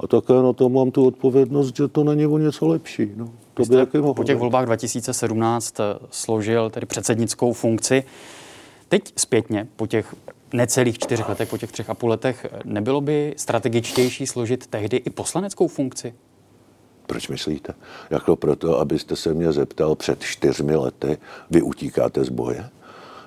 [0.00, 3.12] A také na to mám tu odpovědnost, že to není o něco lepší.
[3.16, 3.30] No.
[3.54, 8.04] To by taky po těch volbách 2017 eh, složil tedy předsednickou funkci.
[8.88, 10.14] Teď zpětně, po těch
[10.52, 14.96] necelých čtyřech letech, po těch třech a půl letech, eh, nebylo by strategičtější složit tehdy
[14.96, 16.14] i poslaneckou funkci?
[17.06, 17.74] Proč myslíte?
[18.10, 21.18] Jako proto, abyste se mě zeptal před čtyřmi lety,
[21.50, 22.68] vy utíkáte z boje?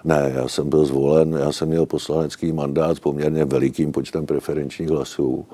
[0.03, 4.89] Ne, já jsem byl zvolen, já jsem měl poslanecký mandát s poměrně velikým počtem preferenčních
[4.89, 5.45] hlasů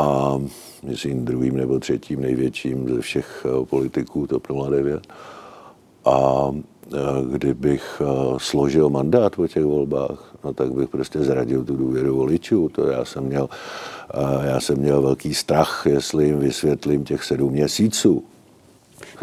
[0.00, 0.40] a
[0.82, 5.06] myslím druhým nebo třetím největším ze všech eh, politiků TOP 09.
[6.04, 6.98] A eh,
[7.32, 8.04] kdybych eh,
[8.38, 12.68] složil mandát po těch volbách, no tak bych prostě zradil tu důvěru voličů.
[12.68, 13.48] To já jsem měl,
[14.42, 18.24] já jsem měl velký strach, jestli jim vysvětlím těch sedm měsíců,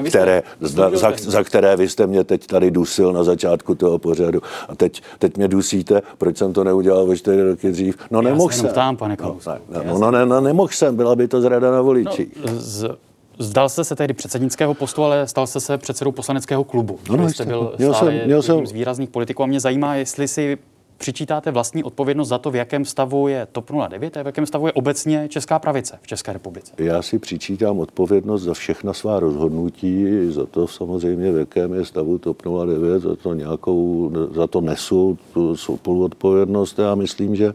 [0.05, 4.41] které, za, za, za které vy jste mě teď tady dusil na začátku toho pořadu.
[4.69, 7.97] A teď, teď mě dusíte, proč jsem to neudělal o čtyři roky dřív.
[8.11, 8.69] No nemohl jsem.
[8.69, 9.37] Ptám, pane no,
[9.69, 12.27] ne, no, no, ne, no, nemohl jsem, byla by to zrada na voliči.
[12.45, 12.97] No, z...
[13.39, 16.99] Zdal jste se tehdy předsednického postu, ale stal jste se předsedou poslaneckého klubu.
[17.09, 18.67] No, no, jste byl měl stále jsem, měl jsem...
[18.67, 20.57] z výrazných politiků a mě zajímá, jestli si
[20.97, 24.67] přičítáte vlastní odpovědnost za to, v jakém stavu je TOP 09 a v jakém stavu
[24.67, 26.71] je obecně Česká pravice v České republice?
[26.77, 32.17] Já si přičítám odpovědnost za všechna svá rozhodnutí, za to samozřejmě, v jakém je stavu
[32.17, 36.79] TOP 09, za to nějakou, za to nesu tu spoluodpovědnost.
[36.79, 37.53] Já myslím, že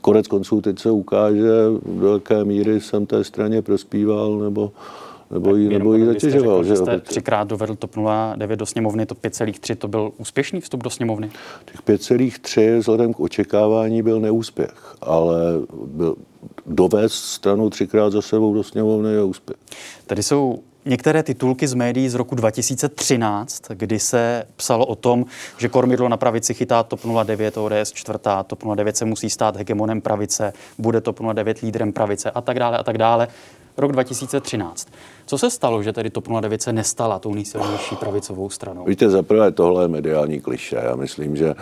[0.00, 1.52] konec konců teď se ukáže,
[2.00, 4.72] do jaké míry jsem té straně prospíval, nebo
[5.34, 6.64] nebo jí, nebo jí zatěžoval.
[6.64, 7.96] Že jste třikrát dovedl TOP
[8.36, 11.30] 09 do sněmovny, to 5,3, to byl úspěšný vstup do sněmovny?
[11.64, 15.36] Těch 5,3 vzhledem k očekávání byl neúspěch, ale
[15.86, 16.16] byl,
[16.66, 19.56] dovést stranu třikrát za sebou do sněmovny je úspěch.
[20.06, 25.24] Tady jsou některé titulky z médií z roku 2013, kdy se psalo o tom,
[25.58, 30.00] že kormidlo na pravici chytá TOP 09, ODS čtvrtá, TOP 09 se musí stát hegemonem
[30.00, 33.28] pravice, bude TOP 09 lídrem pravice a tak dále a tak dále
[33.76, 34.88] rok 2013.
[35.26, 38.84] Co se stalo, že tedy TOP 09 se nestala tou nejsilnější pravicovou stranou?
[38.84, 40.80] Víte, zaprvé tohle je mediální kliše.
[40.84, 41.54] Já myslím, že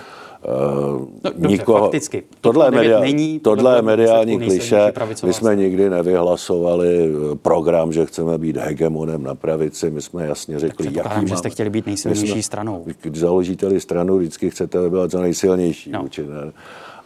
[0.49, 2.23] Uh, no, dobře, nikoho, fakticky.
[2.41, 4.93] Tohle, media, není, tohle je mediální kliše.
[5.25, 9.91] My jsme nikdy nevyhlasovali eh, program, že chceme být hegemonem na pravici.
[9.91, 12.85] My jsme jasně řekli, tak jaký že jste chtěli být nejsilnější jsme, stranou.
[13.03, 15.91] Když založíte stranu, vždycky chcete být co nejsilnější.
[15.91, 16.05] No.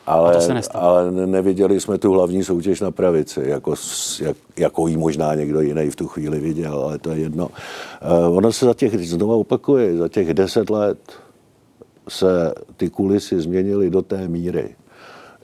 [0.07, 0.39] Ale,
[0.75, 3.75] ale neviděli jsme tu hlavní soutěž na pravici, jako,
[4.21, 7.49] jak, jako ji možná někdo jiný v tu chvíli viděl, ale to je jedno.
[7.49, 10.99] Uh, ono se za těch, znovu opakuje, za těch deset let
[12.09, 14.69] se ty kulisy změnily do té míry,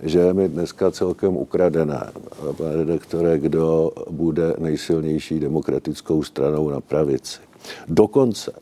[0.03, 2.11] že je mi dneska celkem ukradené,
[2.57, 7.40] pane redaktore, kdo bude nejsilnější demokratickou stranou na pravici.
[7.88, 8.53] Dokonce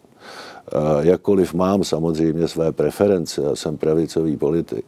[1.01, 4.85] jakkoliv mám samozřejmě své preference a jsem pravicový politik,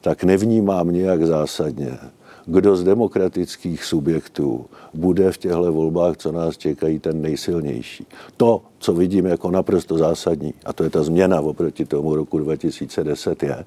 [0.00, 1.98] tak nevnímám nějak zásadně,
[2.46, 8.06] kdo z demokratických subjektů bude v těchto volbách, co nás čekají, ten nejsilnější.
[8.36, 13.42] To, co vidím jako naprosto zásadní, a to je ta změna oproti tomu roku 2010,
[13.42, 13.64] je,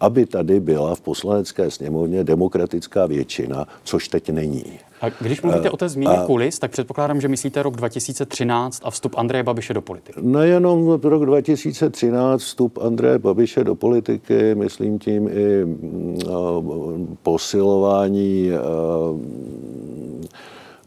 [0.00, 4.64] aby tady byla v poslanecké sněmovně demokratická většina, což teď není.
[5.00, 9.14] A když mluvíte o té změně kulis, tak předpokládám, že myslíte rok 2013 a vstup
[9.18, 10.20] Andreje Babiše do politiky.
[10.22, 18.50] Nejenom rok 2013 vstup Andreje Babiše do politiky, myslím tím i mm, posilování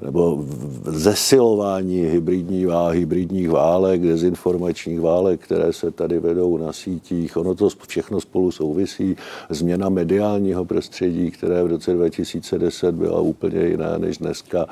[0.01, 0.45] nebo
[0.85, 7.37] zesilování hybridní váhy, hybridních válek, dezinformačních válek, které se tady vedou na sítích.
[7.37, 9.15] Ono to všechno spolu souvisí.
[9.49, 14.65] Změna mediálního prostředí, které v roce 2010 byla úplně jiná než dneska.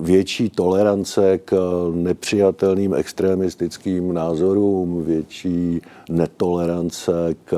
[0.00, 1.56] Větší tolerance k
[1.94, 7.56] nepřijatelným extremistickým názorům, větší netolerance k,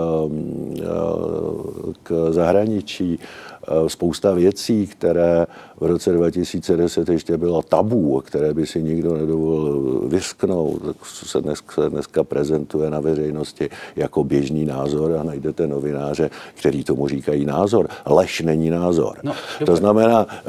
[2.02, 3.18] k zahraničí
[3.53, 3.53] Eh,
[3.86, 5.46] spousta věcí, které
[5.80, 11.88] v roce 2010 ještě byla tabů, které by si nikdo nedovolil vysknout, tak se dneska,
[11.88, 17.88] dneska prezentuje na veřejnosti jako běžný názor a najdete novináře, který tomu říkají názor.
[18.06, 19.18] Lež není názor.
[19.22, 19.32] No,
[19.66, 20.42] to znamená, eh,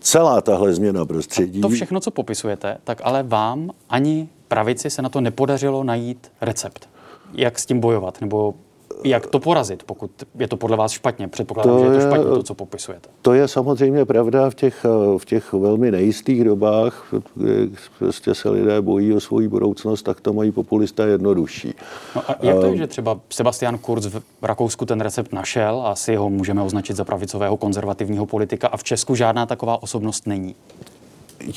[0.00, 1.60] celá tahle změna prostředí...
[1.60, 6.88] To všechno, co popisujete, tak ale vám ani pravici se na to nepodařilo najít recept.
[7.34, 8.20] Jak s tím bojovat?
[8.20, 8.54] Nebo
[9.04, 11.28] Jak to porazit, pokud je to podle vás špatně?
[11.28, 13.08] Předpokládám, to že je to špatně, to, co popisujete.
[13.22, 14.86] To je samozřejmě pravda v těch,
[15.18, 20.32] v těch velmi nejistých dobách, kdy prostě se lidé bojí o svou budoucnost, tak to
[20.32, 21.74] mají populisté jednodušší.
[22.16, 26.16] No a jak to je, že třeba Sebastian Kurz v Rakousku ten recept našel, asi
[26.16, 30.54] ho můžeme označit za pravicového konzervativního politika, a v Česku žádná taková osobnost není?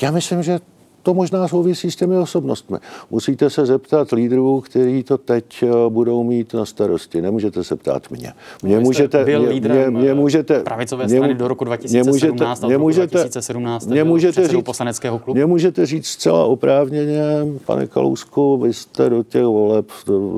[0.02, 0.60] Já myslím, že
[1.08, 2.78] to možná souvisí s těmi osobnostmi.
[3.10, 7.22] Musíte se zeptat lídrů, kteří to teď eh, budou mít na starosti.
[7.22, 8.32] Nemůžete se ptát mě.
[8.62, 12.78] Mě můžete, byl mě, lídrem mě, mě můžete, pravicové mě, strany do roku 2017 mě
[12.78, 15.36] můžete, a do roku 2017 mě můžete říct, poslaneckého klubu.
[15.36, 17.22] Mě můžete říct zcela oprávněně,
[17.66, 19.86] pane Kalousku, vy jste do těch voleb,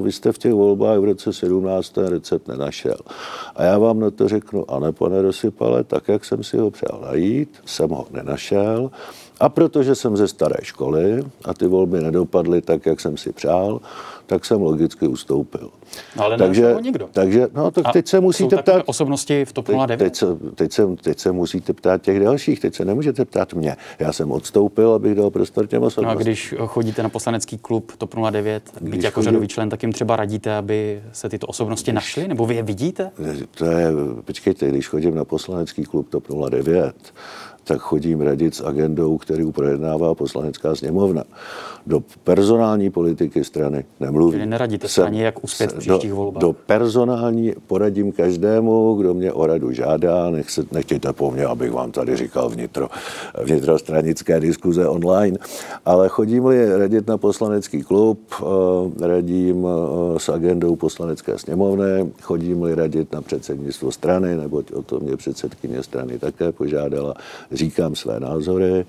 [0.02, 2.96] vy jste v těch volbách v roce 17 ten recept nenašel.
[3.56, 6.70] A já vám na to řeknu, a ne, pane Rosypale, tak, jak jsem si ho
[6.70, 8.90] přál najít, jsem ho nenašel.
[9.40, 13.81] A protože jsem ze staré školy a ty volby nedopadly tak, jak jsem si přál,
[14.26, 15.70] tak jsem logicky ustoupil.
[16.16, 17.09] No, ale takže, nikdo.
[17.12, 18.83] Takže, no, tak teď se musíte ptát...
[18.87, 19.87] osobnosti v TOP 09?
[19.87, 23.55] Teď, teď, se, teď, se, teď se musíte ptát těch dalších, teď se nemůžete ptát
[23.55, 23.76] mě.
[23.98, 26.16] Já jsem odstoupil, abych dal prostor těm osobnostem.
[26.16, 29.24] No a když chodíte na poslanecký klub TOP 09, byť jako chodím...
[29.24, 32.29] řadový člen, tak jim třeba radíte, aby se tyto osobnosti našly?
[32.29, 33.11] Nebo vy je vidíte?
[33.50, 33.87] To je,
[34.24, 36.94] počkejte, když chodím na poslanecký klub TOP 09,
[37.70, 41.24] tak chodím radit s agendou, kterou projednává poslanecká sněmovna.
[41.86, 44.32] Do personální politiky strany nemluvím.
[44.38, 46.40] Čili neradíte straně, jak uspět v příštích volbách?
[46.40, 50.30] Do personální poradím každému, kdo mě o radu žádá.
[50.30, 52.88] Nech nechtějte po mně, abych vám tady říkal vnitro,
[53.44, 55.38] vnitrostranické diskuze online.
[55.84, 63.12] Ale chodím-li radit na poslanecký klub, eh, radím eh, s agendou poslanecké sněmovny, chodím-li radit
[63.12, 67.14] na předsednictvo strany, neboť o to mě předsedkyně strany také požádala,
[67.52, 68.86] říkám své názory.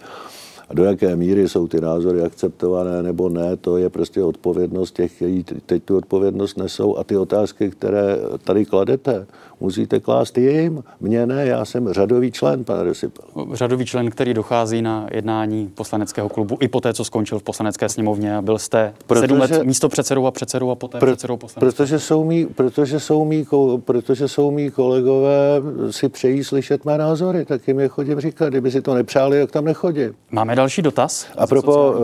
[0.71, 5.15] A do jaké míry jsou ty názory akceptované nebo ne, to je prostě odpovědnost těch,
[5.15, 9.27] kteří teď tu odpovědnost nesou a ty otázky, které tady kladete,
[9.61, 10.83] musíte klást jim.
[10.99, 13.25] Mně ne, já jsem řadový člen, pane Resipel.
[13.53, 18.37] Řadový člen, který dochází na jednání poslaneckého klubu i poté, co skončil v poslanecké sněmovně
[18.37, 21.75] a byl jste protože, sedm let místo předsedou a předsedou a poté pro, předsedou poslanecké.
[21.75, 23.45] Protože jsou, mý, protože, jsou mý,
[23.85, 28.49] protože jsou mý kolegové si přejí slyšet mé názory, tak jim je chodím říkat.
[28.49, 30.13] Kdyby si to nepřáli, jak tam nechodím.
[30.31, 31.27] Máme další dotaz.
[31.37, 31.95] A propo,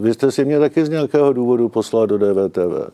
[0.00, 2.90] vy jste si mě taky z nějakého důvodu poslal do DVTV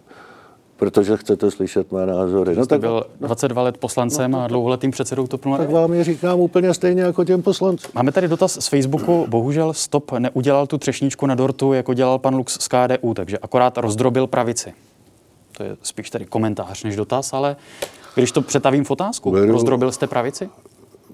[0.83, 2.57] protože chcete slyšet mé názory.
[2.57, 5.59] No, tak byl 22 let poslancem no, a dlouholetým předsedou TOP 09.
[5.59, 7.91] Tak vám je říkám úplně stejně jako těm poslancům.
[7.95, 9.27] Máme tady dotaz z Facebooku.
[9.29, 13.79] Bohužel Stop neudělal tu třešničku na dortu, jako dělal pan Lux z KDU, takže akorát
[13.79, 14.73] rozdrobil pravici.
[15.57, 17.57] To je spíš tady komentář než dotaz, ale
[18.15, 20.49] když to přetavím v otázku, Beru, rozdrobil jste pravici?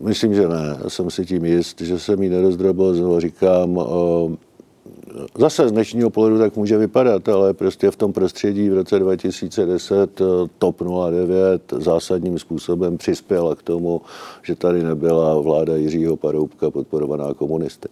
[0.00, 0.78] Myslím, že ne.
[0.84, 2.94] Já jsem si tím jist, že jsem ji nerozdrobil.
[2.94, 3.78] Znovu říkám,
[5.38, 10.20] zase z dnešního pohledu tak může vypadat, ale prostě v tom prostředí v roce 2010
[10.20, 10.24] eh,
[10.58, 14.00] TOP 09 zásadním způsobem přispěla k tomu,
[14.42, 17.88] že tady nebyla vláda Jiřího Paroubka podporovaná komunisty.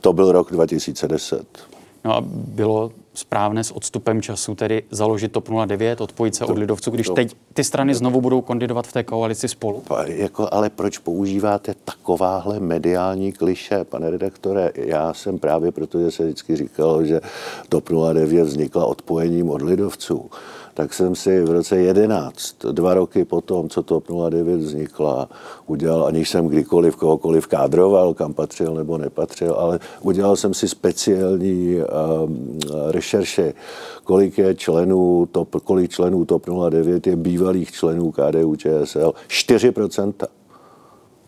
[0.00, 1.46] To byl rok 2010.
[2.04, 6.58] No a bylo správné s odstupem času tedy založit TOP 09, odpojit se to, od
[6.58, 9.82] lidovců, když to, teď ty strany znovu budou kandidovat v té koalici spolu?
[10.06, 14.72] Jako, ale proč používáte takováhle mediální kliše, pane redaktore?
[14.74, 17.20] Já jsem právě, protože se vždycky říkalo, že
[17.68, 20.30] TOP 09 vznikla odpojením od lidovců
[20.74, 25.28] tak jsem si v roce 11, dva roky potom, co TOP 09 vznikla,
[25.66, 31.76] udělal, aniž jsem kdykoliv kohokoliv kádroval, kam patřil nebo nepatřil, ale udělal jsem si speciální
[31.76, 32.58] um,
[32.90, 33.54] rešerše,
[34.04, 39.12] kolik je členů, top, kolik členů TOP 09 je bývalých členů KDU ČSL.
[39.28, 40.12] 4%.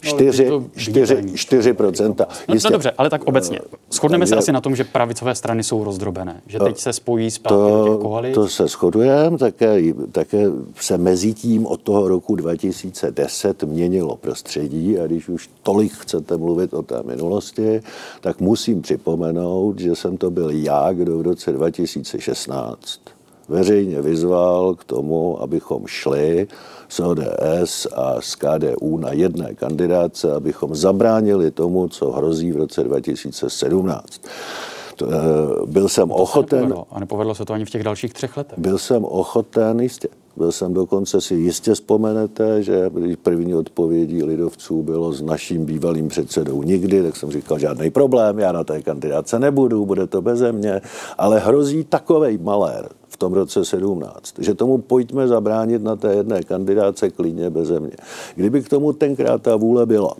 [0.04, 2.26] 4, 4, 4 procenta.
[2.48, 3.60] No, no dobře, ale tak obecně.
[3.92, 7.58] Shodneme se asi na tom, že pravicové strany jsou rozdrobené, že teď se spojí zpátky
[7.58, 8.34] to, do těch koalic.
[8.34, 9.80] To se shodujeme, také,
[10.12, 16.36] také se mezi tím od toho roku 2010 měnilo prostředí a když už tolik chcete
[16.36, 17.82] mluvit o té minulosti,
[18.20, 23.00] tak musím připomenout, že jsem to byl já, kdo v roce 2016
[23.48, 26.46] veřejně vyzval k tomu, abychom šli
[26.88, 32.84] z ODS a z KDU na jedné kandidáce, abychom zabránili tomu, co hrozí v roce
[32.84, 34.20] 2017.
[34.96, 36.60] To, eh, byl jsem to ochoten...
[36.60, 36.86] Nepovedlo.
[36.90, 38.58] A nepovedlo se to ani v těch dalších třech letech.
[38.58, 40.08] Byl jsem ochoten, jistě.
[40.36, 42.90] Byl jsem dokonce si jistě vzpomenete, že
[43.22, 48.52] první odpovědí lidovců bylo s naším bývalým předsedou nikdy, tak jsem říkal, žádný problém, já
[48.52, 50.80] na té kandidáce nebudu, bude to beze mě,
[51.18, 54.38] ale hrozí takovej malér, v tom roce 17.
[54.38, 57.96] Že tomu pojďme zabránit na té jedné kandidáce klidně beze mě.
[58.34, 60.14] Kdyby k tomu tenkrát ta vůle byla,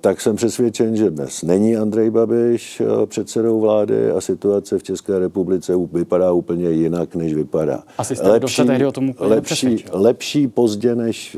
[0.00, 5.18] tak jsem přesvědčen, že dnes není Andrej Babiš eh, předsedou vlády a situace v České
[5.18, 7.82] republice vypadá úplně jinak, než vypadá.
[7.98, 11.36] Asi jste lepší, tehdy o tom lepší, lepší pozdě, než...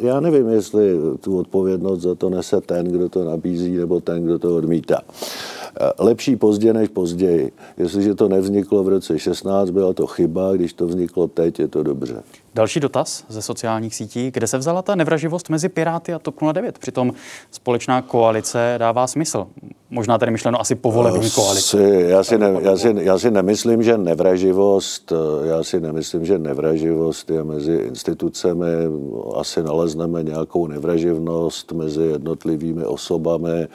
[0.00, 4.38] Já nevím, jestli tu odpovědnost za to nese ten, kdo to nabízí, nebo ten, kdo
[4.38, 5.00] to odmítá.
[5.80, 7.52] Eh, lepší pozdě než později.
[7.78, 11.82] Jestliže to nevzniklo v roce 16, byla to chyba, když to vzniklo teď, je to
[11.82, 12.22] dobře.
[12.56, 14.30] Další dotaz ze sociálních sítí.
[14.30, 16.78] Kde se vzala ta nevraživost mezi Piráty a TOP 09?
[16.78, 17.12] Přitom
[17.50, 19.46] společná koalice dává smysl.
[19.90, 21.82] Možná tady myšleno asi povolební koalice.
[22.00, 26.38] Já si, ne, já, si, já si nemyslím, že nevraživost, eh, já si nemyslím, že
[26.38, 28.72] nevraživost je mezi institucemi.
[29.34, 33.68] Asi nalezneme nějakou nevraživnost mezi jednotlivými osobami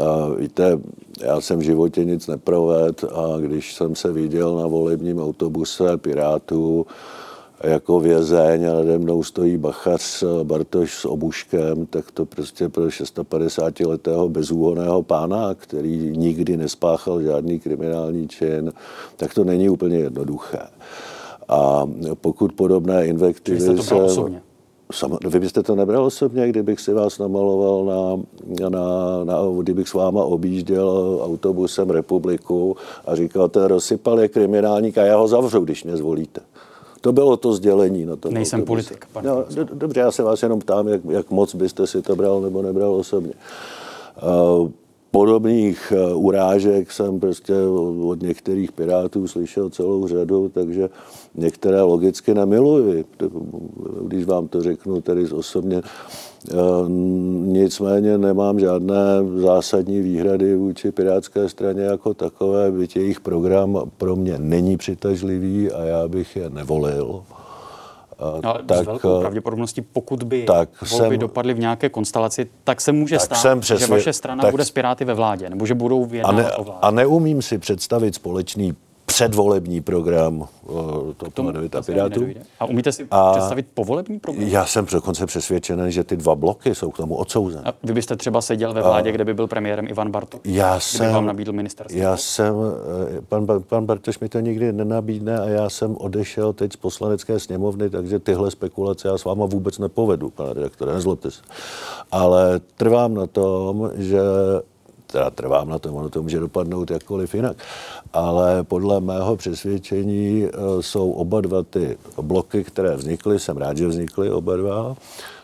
[0.00, 0.78] a víte,
[1.20, 6.86] já jsem v životě nic neproved a když jsem se viděl na volebním autobuse Pirátů
[7.64, 14.28] jako vězeň a nade mnou stojí Bachař Bartoš s obuškem, tak to prostě pro 650-letého
[14.28, 18.72] bezúhoného pána, který nikdy nespáchal žádný kriminální čin,
[19.16, 20.62] tak to není úplně jednoduché.
[21.48, 23.94] A pokud podobné invektivy se...
[23.94, 24.42] Osobně.
[25.28, 28.22] Vy byste to nebral osobně, kdybych si vás namaloval na,
[28.68, 35.04] na, na kdybych s váma objížděl autobusem republiku a říkal, ten rozsypal je kriminálník a
[35.04, 36.40] já ho zavřu, když mě zvolíte.
[37.00, 38.88] To bylo to sdělení na tom Nejsem autobuse.
[38.88, 39.06] politik.
[39.22, 42.62] No, dobře, já se vás jenom ptám, jak, jak moc byste si to bral nebo
[42.62, 43.32] nebral osobně.
[44.22, 44.70] Uh,
[45.10, 47.54] podobných eh, urážek jsem prostě
[48.06, 50.88] od některých pirátů slyšel celou řadu, takže
[51.34, 53.04] některé logicky nemiluji,
[54.02, 55.82] když vám to řeknu tedy osobně.
[56.48, 56.54] Eh,
[57.44, 58.96] nicméně nemám žádné
[59.36, 65.82] zásadní výhrady vůči Pirátské straně jako takové, byť jejich program pro mě není přitažlivý a
[65.84, 67.22] já bych je nevolil.
[68.42, 71.88] No, ale tak, s velkou eh, pravděpodobností, pokud by tak volby jsem, dopadly v nějaké
[71.88, 75.04] konstelaci, tak se může tak stát, jsem přesvě, že vaše strana tak, bude s Piráty
[75.04, 76.78] ve vládě, nebo že budou vyjednávat a ne, o vládě.
[76.82, 78.76] A neumím si představit společný
[79.10, 80.48] předvolební program
[81.16, 82.26] TOP 09 a Pirátů.
[82.60, 84.48] A umíte si a představit povolební program?
[84.48, 87.62] Já jsem dokonce přesvědčený, že ty dva bloky jsou k tomu odsouzen.
[87.64, 90.40] A vy byste třeba seděl ve vládě, a kde by byl premiérem Ivan Bartoš?
[90.44, 91.98] Já jsem, vám nabídl ministerstvo?
[91.98, 92.54] Já jsem,
[93.16, 97.38] eh, pan, pan Bartoš mi to nikdy nenabídne a já jsem odešel teď z poslanecké
[97.38, 101.42] sněmovny, takže tyhle spekulace já s váma vůbec nepovedu, pane redaktore, nezlobte se.
[102.12, 104.20] Ale trvám na tom, že
[105.12, 107.56] teda trvám na tom, ono to může dopadnout jakkoliv jinak.
[108.12, 113.86] Ale podle mého přesvědčení e, jsou oba dva ty bloky, které vznikly, jsem rád, že
[113.86, 114.96] vznikly oba dva,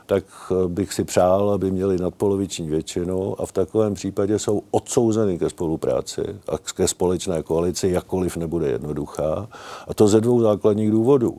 [0.06, 5.38] tak e, bych si přál, aby měli nadpoloviční většinu a v takovém případě jsou odsouzeny
[5.38, 9.48] ke spolupráci a ke společné koalici, jakkoliv nebude jednoduchá.
[9.88, 11.38] A to ze dvou základních důvodů.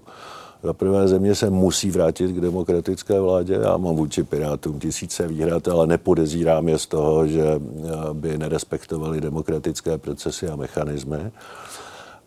[0.63, 3.59] Za prvé země se musí vrátit k demokratické vládě.
[3.63, 9.21] Já mám vůči Pirátům tisíce výhrad, ale nepodezírám je z toho, že eh, by nerespektovali
[9.21, 11.31] demokratické procesy a mechanismy.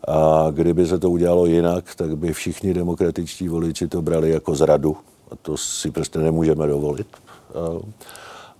[0.07, 4.97] A kdyby se to udělalo jinak, tak by všichni demokratičtí voliči to brali jako zradu.
[5.31, 7.07] A to si prostě nemůžeme dovolit.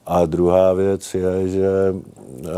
[0.05, 1.67] A druhá věc je, že
[2.45, 2.51] eh,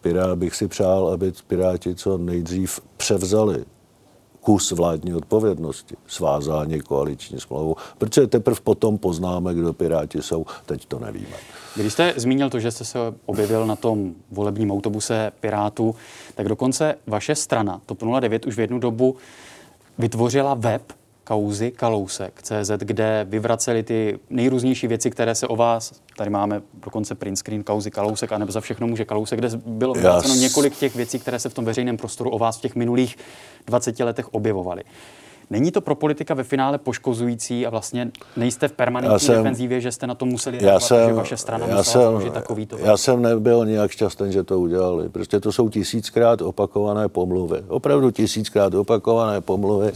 [0.00, 3.64] Pirát bych si přál, aby Piráti co nejdřív převzali
[4.48, 10.98] kus vládní odpovědnosti, svázání koaliční smlouvu, protože teprve potom poznáme, kdo Piráti jsou, teď to
[10.98, 11.36] nevíme.
[11.76, 15.94] Když jste zmínil to, že jste se objevil na tom volebním autobuse Pirátů,
[16.34, 19.16] tak dokonce vaše strana, TOP 09, už v jednu dobu
[19.98, 20.92] vytvořila web,
[21.28, 27.14] kauzy Kalousek CZ, kde vyvraceli ty nejrůznější věci, které se o vás, tady máme dokonce
[27.14, 31.18] print screen kauzy Kalousek, anebo za všechno může Kalousek, kde bylo vyvraceno několik těch věcí,
[31.18, 33.16] které se v tom veřejném prostoru o vás v těch minulých
[33.66, 34.82] 20 letech objevovaly.
[35.50, 39.92] Není to pro politika ve finále poškozující a vlastně nejste v permanentní jsem, defenzívě, že
[39.92, 43.22] jste na to museli reagovat, jsem, že vaše strana já musela jsem, takovýto Já jsem
[43.22, 45.08] nebyl nijak šťastný, že to udělali.
[45.08, 47.62] Prostě to jsou tisíckrát opakované pomluvy.
[47.68, 49.92] Opravdu tisíckrát opakované pomluvy,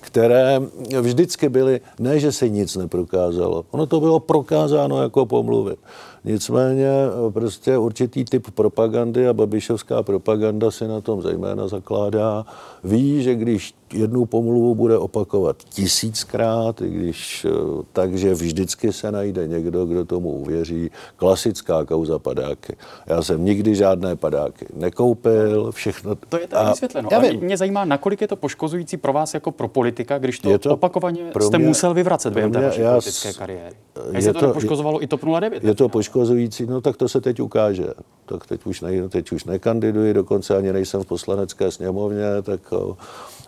[0.00, 0.60] které
[1.00, 3.64] vždycky byly, ne, že se nic neprokázalo.
[3.70, 5.76] Ono to bylo prokázáno jako pomluvy.
[6.24, 12.46] Nicméně eh, prostě určitý typ propagandy a babišovská propaganda si na tom zejména zakládá.
[12.84, 17.50] Ví, že když jednu pomluvu bude opakovat tisíckrát, i když eh,
[17.92, 20.90] takže vždycky se najde někdo, kdo tomu uvěří.
[21.16, 22.76] Klasická kauza padáky.
[23.06, 26.14] Já jsem nikdy žádné padáky nekoupil, všechno.
[26.14, 27.08] To je tady vysvětleno.
[27.12, 27.40] Já vím.
[27.40, 30.74] Mě zajímá, nakolik je to poškozující pro vás jako pro politika, když to, je to
[30.74, 33.76] opakovaně jste mě, musel vyvracet během té vaší politické kariéry.
[34.12, 35.64] Jestli to, to nepoškozovalo je, i TOP 09?
[35.64, 37.86] Je to poškozující, no tak to se teď ukáže.
[38.26, 42.60] Tak teď už, ne, teď už nekandiduji, dokonce ani nejsem v poslanecké sněmovně, tak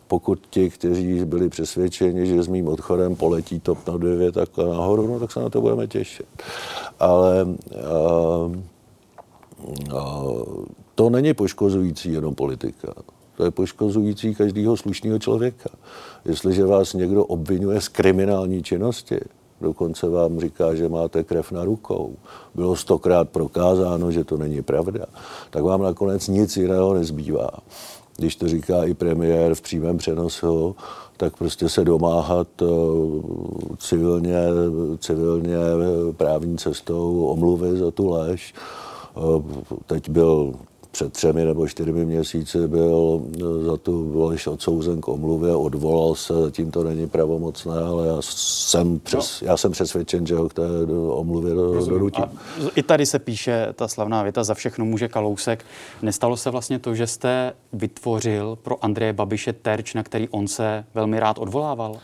[0.09, 5.21] pokud ti, kteří byli přesvědčeni, že s mým odchodem poletí TOP 09 takhle nahoru, no
[5.21, 6.27] tak se na to budeme těšit.
[7.01, 8.57] Ale uh,
[9.93, 12.93] uh, to není poškozující jenom politika.
[13.37, 15.71] To je poškozující každého slušného člověka.
[16.25, 19.19] Jestliže vás někdo obvinuje z kriminální činnosti,
[19.61, 22.15] dokonce vám říká, že máte krev na rukou,
[22.55, 25.07] bylo stokrát prokázáno, že to není pravda,
[25.51, 27.51] tak vám nakonec nic jiného nezbývá.
[28.17, 30.77] Když to říká i premiér v přímém přenosu,
[31.17, 32.67] tak prostě se domáhat eh,
[33.79, 34.37] civilně,
[34.99, 35.57] civilně
[36.17, 38.55] právní cestou omluvy za tu lež.
[39.17, 39.43] Eh,
[39.87, 40.55] teď byl
[40.97, 43.23] před třemi nebo čtyřmi měsíci byl
[43.67, 48.99] za tu lež odsouzen k omluvě, odvolal se, zatím to není pravomocné, ale já jsem,
[48.99, 49.49] přes, no.
[49.49, 50.63] já jsem přesvědčen, že ho k té
[51.09, 51.55] omluvě
[51.89, 52.25] donutím.
[52.77, 55.65] I tady se píše ta slavná věta, za všechno může Kalousek.
[56.03, 60.85] Nestalo se vlastně to, že jste vytvořil pro Andreje Babiše terč, na který on se
[60.95, 61.97] velmi rád odvolával?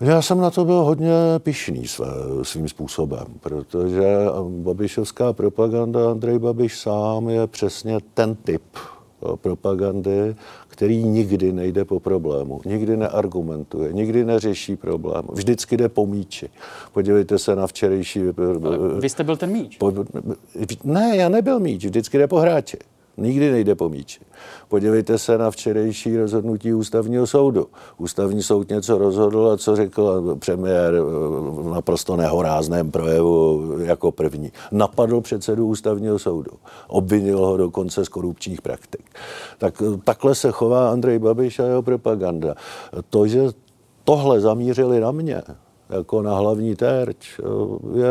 [0.00, 2.06] Já jsem na to byl hodně pišný své,
[2.42, 4.02] svým způsobem, protože
[4.48, 10.36] babišovská propaganda, Andrej Babiš sám je přesně ten typ eh, propagandy,
[10.68, 16.48] který nikdy nejde po problému, nikdy neargumentuje, nikdy neřeší problém, vždycky jde po míči.
[16.92, 18.20] Podívejte se na včerejší...
[18.64, 19.76] Ale vy jste byl ten míč.
[19.76, 19.92] Po,
[20.84, 22.76] ne, já nebyl míč, vždycky jde po hráči.
[23.16, 24.20] Nikdy nejde po míči.
[24.68, 27.66] Podívejte se na včerejší rozhodnutí ústavního soudu.
[27.98, 30.94] Ústavní soud něco rozhodl a co řekl premiér
[31.50, 34.52] v naprosto nehorázném projevu jako první.
[34.72, 36.50] Napadl předsedu ústavního soudu.
[36.88, 39.04] Obvinil ho dokonce z korupčních praktik.
[39.58, 42.54] Tak takhle se chová Andrej Babiš a jeho propaganda.
[43.10, 43.40] To, že
[44.04, 45.42] tohle zamířili na mě,
[45.96, 47.40] jako na hlavní terč,
[47.94, 48.08] je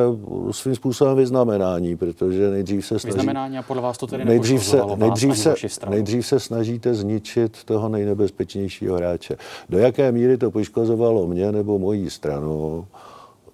[0.51, 3.17] svým způsobem vyznamenání, protože nejdřív se snaží...
[3.17, 5.55] Vyznamenání a podle vás to tedy nejdřív se, nejdřív, se,
[5.89, 9.38] nejdřív se snažíte zničit toho nejnebezpečnějšího hráče.
[9.69, 12.86] Do jaké míry to poškozovalo mě nebo mojí stranu,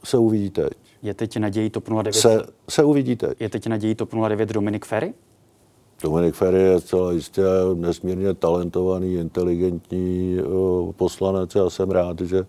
[0.04, 0.74] se uvidí teď.
[1.02, 2.14] Je teď nadějí TOP 09?
[2.14, 3.42] Se, se uvidí teď.
[3.42, 5.14] Je teď nadějí TOP 09 Dominik Ferry?
[6.04, 7.42] Dominik Ferry je celá jistě
[7.74, 10.38] nesmírně talentovaný, inteligentní
[10.96, 11.56] poslanec.
[11.56, 12.46] Já jsem rád, že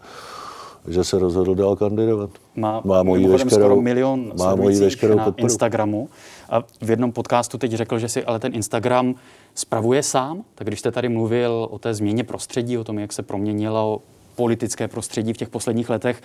[0.88, 2.30] že se rozhodl dál kandidovat.
[2.56, 5.46] Má, má moji veškerou, skoro milion má moji veškerou na podporu.
[5.46, 6.08] Instagramu.
[6.50, 9.14] A v jednom podcastu teď řekl, že si ale ten Instagram
[9.54, 10.44] spravuje sám.
[10.54, 14.02] Tak když jste tady mluvil o té změně prostředí, o tom, jak se proměnilo
[14.36, 16.22] politické prostředí v těch posledních letech,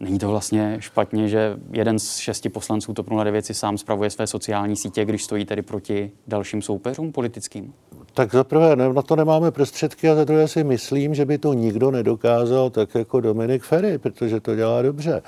[0.00, 4.26] Není to vlastně špatně, že jeden z šesti poslanců TOP 09 si sám spravuje své
[4.26, 7.74] sociální sítě, když stojí tedy proti dalším soupeřům politickým?
[8.14, 11.52] Tak za prvé na to nemáme prostředky a za druhé si myslím, že by to
[11.52, 15.22] nikdo nedokázal tak jako Dominik Ferry, protože to dělá dobře.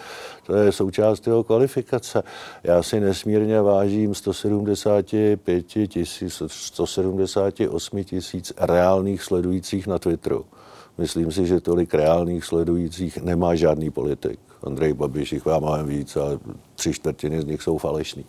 [0.46, 2.22] To je součást jeho kvalifikace.
[2.64, 10.44] Já si nesmírně vážím 175 tisíc, 178 tisíc reálných sledujících na Twitteru.
[10.98, 14.40] Myslím si, že tolik reálných sledujících nemá žádný politik.
[14.62, 16.38] Andrej Babiš jich má mnohem víc, ale
[16.74, 18.24] tři čtvrtiny z nich jsou falešný.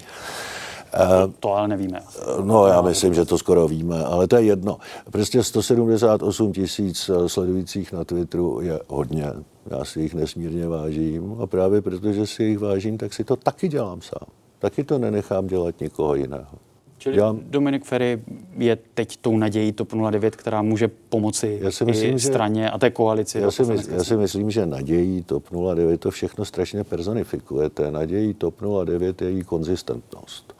[0.92, 2.00] To, to ale nevíme.
[2.44, 4.78] No, já myslím, že to skoro víme, ale to je jedno.
[5.12, 9.26] Prostě 178 tisíc sledujících na Twitteru je hodně.
[9.66, 13.68] Já si jich nesmírně vážím a právě protože si jich vážím, tak si to taky
[13.68, 14.28] dělám sám.
[14.60, 16.71] Taky to nenechám dělat nikoho jiného.
[17.02, 18.22] Čili Já, Dominik Ferry
[18.58, 22.70] je teď tou nadějí TOP 09, která může pomoci já si myslím, i straně že,
[22.70, 23.40] a té koalici.
[23.40, 25.44] Já si, mysl, já si myslím, že nadějí TOP
[25.76, 27.92] 09 to všechno strašně personifikujete.
[27.92, 30.54] Nadějí TOP 09 je její konzistentnost.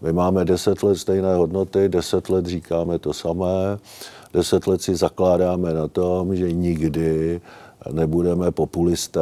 [0.00, 3.78] My máme deset let stejné hodnoty, deset let říkáme to samé,
[4.32, 7.40] deset let si zakládáme na tom, že nikdy
[7.92, 9.20] nebudeme populisté,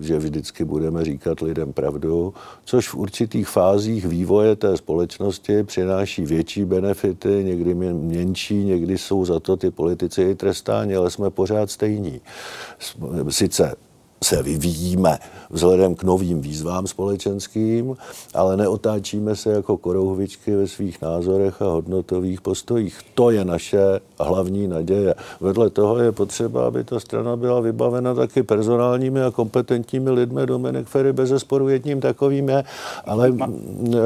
[0.00, 2.34] že vždycky budeme říkat lidem pravdu,
[2.64, 9.40] což v určitých fázích vývoje té společnosti přináší větší benefity, někdy menší, někdy jsou za
[9.40, 12.20] to ty politici i trestáni, ale jsme pořád stejní.
[13.28, 13.74] Sice
[14.24, 15.18] se vyvíjíme
[15.50, 17.96] vzhledem k novým výzvám společenským,
[18.34, 22.98] ale neotáčíme se jako korouhvičky ve svých názorech a hodnotových postojích.
[23.14, 25.14] To je naše hlavní naděje.
[25.40, 30.46] Vedle toho je potřeba, aby ta strana byla vybavena taky personálními a kompetentními lidmi.
[30.46, 32.64] Dominik Ferry bez zesporu jedním takovým je,
[33.04, 33.48] ale Ma,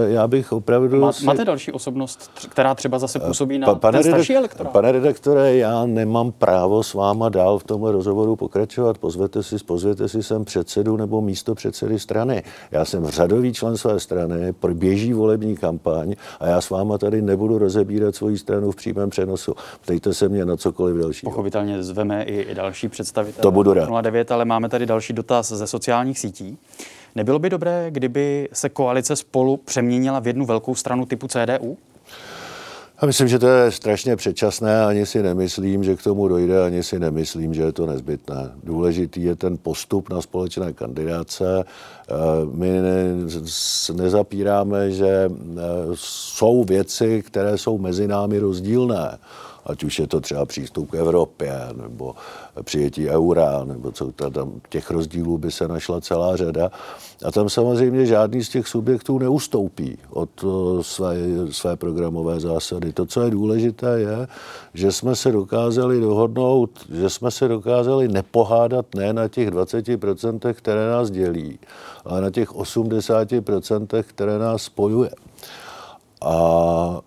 [0.07, 1.01] já bych opravdu...
[1.01, 1.25] Má, si...
[1.25, 4.73] Máte další osobnost, která třeba zase působí na pa, ten starší elektorát?
[4.73, 8.99] Pane redaktore, já nemám právo s váma dál v tomhle rozhovoru pokračovat.
[8.99, 12.43] Pozvete si, pozvěte si sem předsedu nebo místo předsedy strany.
[12.71, 17.59] Já jsem řadový člen své strany, běží volební kampaň a já s váma tady nebudu
[17.59, 19.55] rozebírat svoji stranu v přímém přenosu.
[19.81, 21.25] Ptejte se mě na cokoliv další.
[21.25, 23.43] Pochopitelně zveme i, i další představitele.
[23.43, 24.03] To budu rád.
[24.03, 26.59] 09, ale máme tady další dotaz ze sociálních sítí.
[27.15, 31.77] Nebylo by dobré, kdyby se koalice spolu přeměnila v jednu velkou stranu typu CDU?
[33.03, 36.83] Já myslím, že to je strašně předčasné, ani si nemyslím, že k tomu dojde, ani
[36.83, 38.51] si nemyslím, že je to nezbytné.
[38.65, 41.65] Důležitý je ten postup na společné kandidáce.
[41.65, 42.15] Eh,
[42.53, 43.05] my ne,
[43.93, 45.61] nezapíráme, že eh,
[45.95, 49.19] jsou věci, které jsou mezi námi rozdílné
[49.67, 51.53] ať už je to třeba přístup k Evropě,
[51.83, 52.15] nebo
[52.63, 56.71] přijetí eura, nebo co tam, těch rozdílů by se našla celá řada.
[57.25, 61.17] A tam samozřejmě žádný z těch subjektů neustoupí od eh, své,
[61.51, 62.93] své programové zásady.
[62.93, 64.29] To, co je důležité, je,
[64.75, 70.91] že jsme se dokázali dohodnout, že jsme se dokázali nepohádat ne na těch 20%, které
[70.91, 71.59] nás dělí,
[72.05, 75.11] ale na těch 80%, které nás spojuje.
[76.23, 77.01] A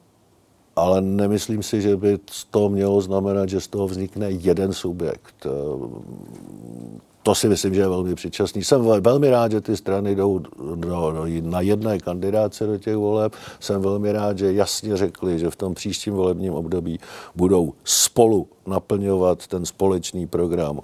[0.77, 2.19] ale nemyslím si, že by
[2.51, 5.45] to mělo znamenat, že z toho vznikne jeden subjekt.
[5.45, 5.49] Eh,
[7.23, 8.63] to si myslím, že je velmi předčasný.
[8.63, 13.33] Jsem velmi rád, že ty strany jdou do, do, na jedné kandidáce do těch voleb.
[13.59, 16.99] Jsem velmi rád, že jasně řekli, že v tom příštím volebním období
[17.35, 20.79] budou spolu naplňovat ten společný program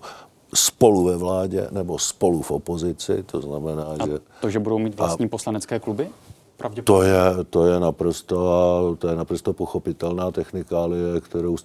[0.54, 3.24] spolu ve vládě nebo spolu v opozici.
[3.24, 4.20] To znamená, a že...
[4.42, 6.10] To, že budou mít vlastní a, poslanecké kluby?
[6.84, 11.56] To je, to je naprosto, to je naprosto pochopitelná technikálie, kterou,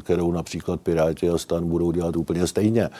[0.00, 2.90] kterou například Piráti a Stan budou dělat úplně stejně.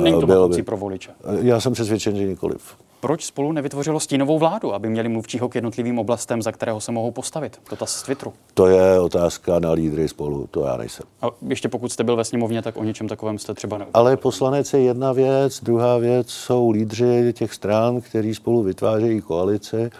[0.00, 1.10] Není to Bylo by, pro voliče.
[1.40, 2.76] Já jsem přesvědčen, že nikoliv.
[3.00, 7.10] Proč spolu nevytvořilo stínovou vládu, aby měli mluvčího k jednotlivým oblastem, za kterého se mohou
[7.10, 7.60] postavit?
[7.78, 8.32] To z Twitteru.
[8.54, 11.06] To je otázka na lídry spolu, to já nejsem.
[11.22, 14.00] A ještě pokud jste byl ve sněmovně, tak o něčem takovém jste třeba neuvěděl.
[14.00, 19.90] Ale poslanec je jedna věc, druhá věc jsou lídři těch stran, kteří spolu vytvářejí koalici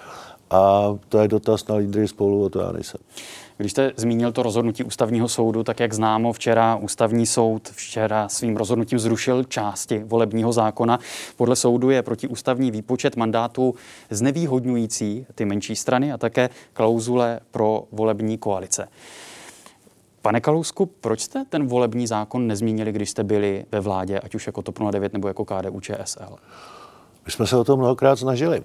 [0.55, 3.00] a to je dotaz na lídry spolu, o to já nejsem.
[3.57, 8.57] Když jste zmínil to rozhodnutí ústavního soudu, tak jak známo, včera ústavní soud včera svým
[8.57, 10.98] rozhodnutím zrušil části volebního zákona.
[11.36, 13.74] Podle soudu je proti ústavní výpočet mandátů
[14.11, 18.88] znevýhodňující ty menší strany a také klauzule pro volební koalice.
[20.22, 24.46] Pane Kalousku, proč jste ten volební zákon nezmínili, když jste byli ve vládě, ať už
[24.46, 26.36] jako TOP 09 nebo jako KDU ČSL?
[27.27, 28.62] My jsme se o to mnohokrát snažili.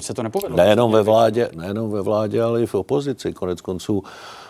[0.00, 0.56] Se to nepovedlo?
[0.56, 3.32] Nejenom ve vládě, nejenom ve vládě, ale i v opozici.
[3.32, 4.02] Konec konců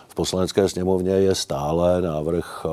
[0.07, 2.69] v poslanecké sněmovně je stále návrh, eh,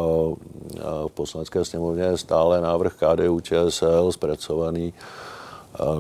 [1.09, 4.95] v poslanecké sněmovně je stále návrh KDU ČSL zpracovaný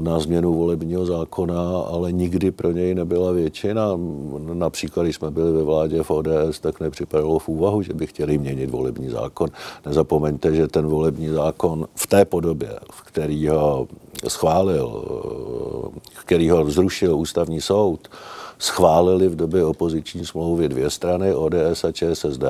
[0.00, 3.98] na změnu volebního zákona, ale nikdy pro něj nebyla většina.
[4.52, 8.38] Například, když jsme byli ve vládě v ODS, tak nepřipadalo v úvahu, že by chtěli
[8.38, 9.48] měnit volební zákon.
[9.86, 13.88] Nezapomeňte, že ten volební zákon v té podobě, v který ho
[14.28, 15.04] schválil,
[16.24, 18.08] který ho zrušil ústavní soud,
[18.60, 22.44] schválili v době opoziční smlouvy dvě strany, ODS a ČSSD,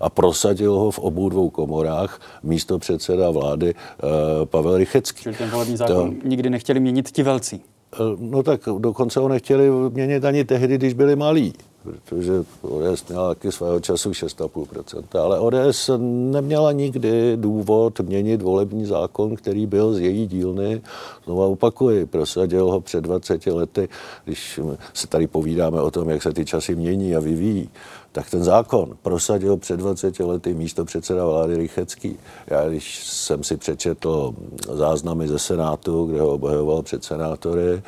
[0.00, 5.22] a prosadil ho v obou dvou komorách místo předseda vlády eh, Pavel Rychecký.
[5.22, 7.60] Čili ten volební zákon to, nikdy nechtěli měnit ti velcí.
[7.94, 11.52] Eh, no tak dokonce ho nechtěli měnit ani tehdy, když byli malí
[11.84, 15.90] protože ODS měla taky svého času 6,5%, ale ODS
[16.30, 20.82] neměla nikdy důvod měnit volební zákon, který byl z její dílny,
[21.24, 23.88] znovu opakuji, prosadil ho před 20 lety,
[24.24, 24.60] když
[24.94, 27.68] se tady povídáme o tom, jak se ty časy mění a vyvíjí,
[28.12, 32.16] tak ten zákon prosadil před 20 lety místo předseda vlády Rychecký.
[32.46, 34.34] Já, když jsem si přečetl
[34.72, 37.82] záznamy ze Senátu, kde ho obhajoval před senátory,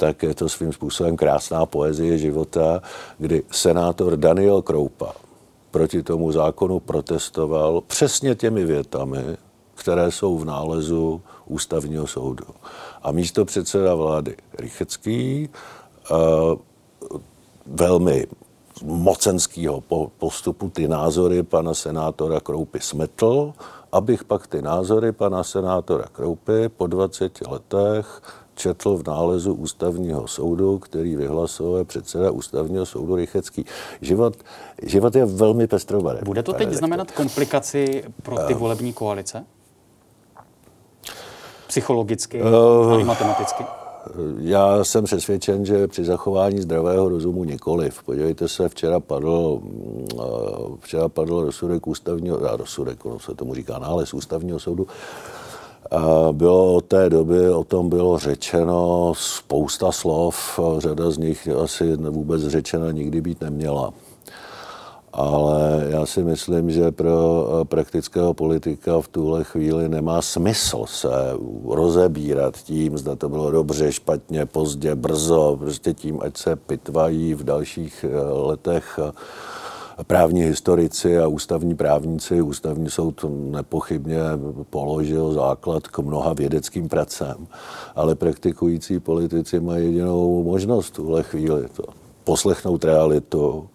[0.00, 2.80] tak je to svým způsobem krásná poezie života,
[3.18, 5.12] kdy senátor Daniel Kroupa
[5.70, 9.36] proti tomu zákonu protestoval přesně těmi větami,
[9.74, 12.44] které jsou v nálezu ústavního soudu.
[13.02, 15.48] A místo předseda vlády Rychecký
[16.10, 16.16] uh,
[17.66, 18.26] velmi
[18.84, 19.82] mocenského
[20.18, 23.52] postupu ty názory pana senátora Kroupy smetl,
[23.92, 28.22] abych pak ty názory pana senátora Kroupy po 20 letech
[28.54, 33.64] četl v nálezu ústavního soudu, který vyhlasoval předseda ústavního soudu Rychecký.
[34.00, 34.36] Život,
[34.82, 36.26] život je velmi pestrobarevný.
[36.26, 39.44] Bude to teď znamenat komplikaci pro ty uh, volební koalice?
[41.66, 43.64] Psychologicky, uh, matematicky?
[44.38, 48.02] Já jsem přesvědčen, že při zachování zdravého rozumu nikoliv.
[48.02, 49.60] Podívejte se, včera padl,
[50.12, 50.26] eh,
[50.80, 55.39] včera padl rozsudek ústavního, rozsudek, ono se tomu říká nález ústavního soudu, a
[56.32, 62.42] bylo od té doby, o tom bylo řečeno spousta slov, řada z nich asi vůbec
[62.42, 63.92] řečena nikdy být neměla.
[65.12, 71.08] Ale já si myslím, že pro praktického politika v tuhle chvíli nemá smysl se
[71.64, 77.44] rozebírat tím, zda to bylo dobře, špatně, pozdě, brzo, prostě tím, ať se pitvají v
[77.44, 78.98] dalších letech
[80.06, 84.18] právní historici a ústavní právníci, ústavní soud nepochybně
[84.70, 87.46] položil základ k mnoha vědeckým pracem,
[87.94, 91.82] ale praktikující politici mají jedinou možnost v tuhle chvíli to
[92.24, 93.68] poslechnout realitu,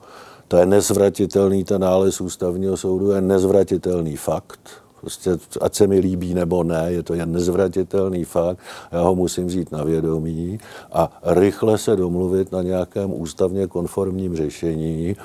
[0.47, 4.59] To je nezvratitelný, ten nález ústavního soudu je nezvratitelný fakt.
[5.01, 8.59] Prostě, ať se mi líbí nebo ne, je to jen nezvratitelný fakt,
[8.91, 10.59] já ho musím vzít na vědomí
[10.91, 15.15] a rychle se domluvit na nějakém ústavně konformním řešení,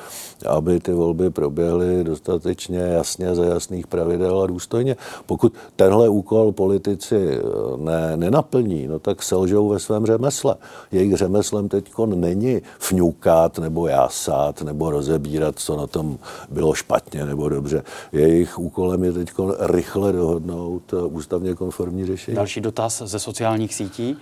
[0.47, 4.97] aby ty volby proběhly dostatečně jasně za jasných pravidel a důstojně.
[5.27, 7.43] Pokud tenhle úkol politici eh,
[7.77, 10.55] ne, nenaplní, no tak selžou ve svém řemesle.
[10.93, 16.19] Jejich řemeslem teď není fňukat nebo jásat nebo rozebírat, co na tom
[16.51, 17.83] bylo špatně nebo dobře.
[18.13, 19.31] Jejich úkolem je teď
[19.61, 22.35] rychle dohodnout eh, ústavně konformní řešení.
[22.35, 24.17] Další dotaz ze sociálních sítí.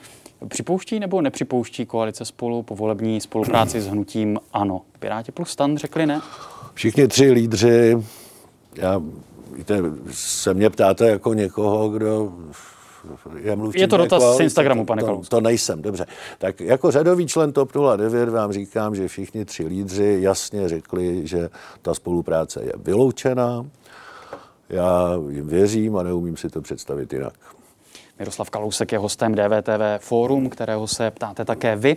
[0.49, 4.82] Připouští nebo nepřipouští koalice spolu po volební spolupráci s hnutím ANO?
[4.99, 6.20] Piráti plus stan řekli ne?
[6.74, 7.97] Všichni tři lídři,
[8.74, 9.03] já,
[9.57, 12.32] víte, se mě ptáte jako někoho, kdo
[13.36, 16.07] je mluvčí Je to dotaz koalice, z Instagramu, pane to, to nejsem, dobře.
[16.39, 21.49] Tak jako řadový člen TOP 09 vám říkám, že všichni tři lídři jasně řekli, že
[21.82, 23.66] ta spolupráce je vyloučená.
[24.68, 27.57] Já jim věřím a neumím si to představit jinak.
[28.19, 31.97] Miroslav Kalousek je hostem DVTV Forum, kterého se ptáte také vy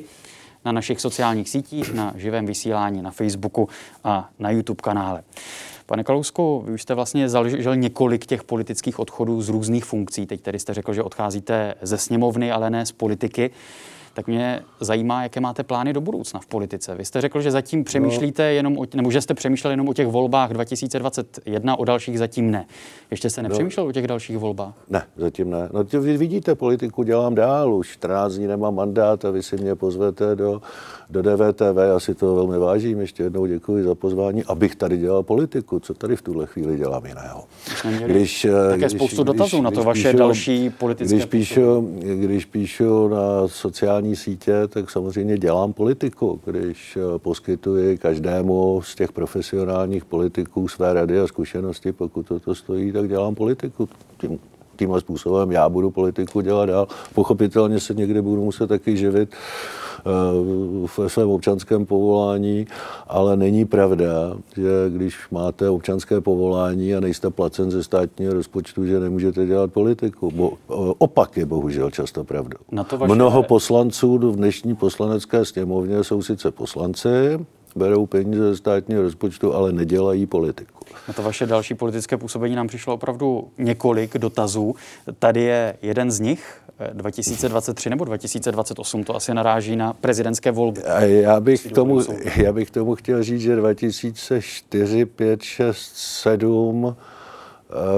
[0.65, 3.69] na našich sociálních sítích, na živém vysílání na Facebooku
[4.03, 5.23] a na YouTube kanále.
[5.85, 10.25] Pane Kalousku, vy už jste vlastně zažil několik těch politických odchodů z různých funkcí.
[10.25, 13.51] Teď tedy jste řekl, že odcházíte ze sněmovny, ale ne z politiky
[14.13, 16.95] tak mě zajímá, jaké máte plány do budoucna v politice.
[16.95, 20.07] Vy jste řekl, že zatím přemýšlíte jenom o, nebo že jste přemýšleli jenom o těch
[20.07, 22.65] volbách 2021, o dalších zatím ne.
[23.11, 24.73] Ještě jste nepřemýšlel no, o těch dalších volbách?
[24.89, 25.69] Ne, zatím ne.
[25.73, 29.75] No to vidíte, politiku dělám dál, už 14 dní nemám mandát a vy si mě
[29.75, 30.61] pozvete do,
[31.11, 35.23] do DVTV, já si to velmi vážím, ještě jednou děkuji za pozvání, abych tady dělal
[35.23, 35.79] politiku.
[35.79, 37.43] Co tady v tuhle chvíli dělám jiného?
[38.05, 41.89] Když, také když, spoustu když, dotazů když, na to vaše píšu, další politické když píšu,
[41.99, 48.95] když píšu na sociální sociální sítě, tak samozřejmě dělám politiku, když eh, poskytuji každému z
[48.95, 53.89] těch profesionálních politiků své rady a zkušenosti, pokud to, to stojí, tak dělám politiku.
[54.17, 54.39] Tím,
[54.81, 56.87] tímhle způsobem já budu politiku dělat dál.
[57.13, 59.29] Pochopitelně se někdy budu muset taky živit
[60.05, 62.67] Eh, ve svém občanském povolání,
[63.07, 68.99] ale není pravda, že když máte občanské povolání a nejste placen ze státního rozpočtu, že
[68.99, 70.31] nemůžete dělat politiku.
[70.31, 72.57] Bo, eh, opak je bohužel často pravdou.
[72.71, 73.13] Na to vaše...
[73.13, 77.39] Mnoho poslanců v dnešní poslanecké sněmovně jsou sice poslanci,
[77.75, 80.79] berou peníze ze státního rozpočtu, ale nedělají politiku.
[81.07, 84.75] Na to vaše další politické působení nám přišlo opravdu několik dotazů.
[85.19, 86.61] Tady je jeden z nich,
[86.93, 90.83] 2023 nebo 2028, to asi naráží na prezidentské volby.
[90.83, 92.01] A já bych, tomu,
[92.35, 96.95] já bych tomu chtěl říct, že 2004, 5, 6, 7 Eh,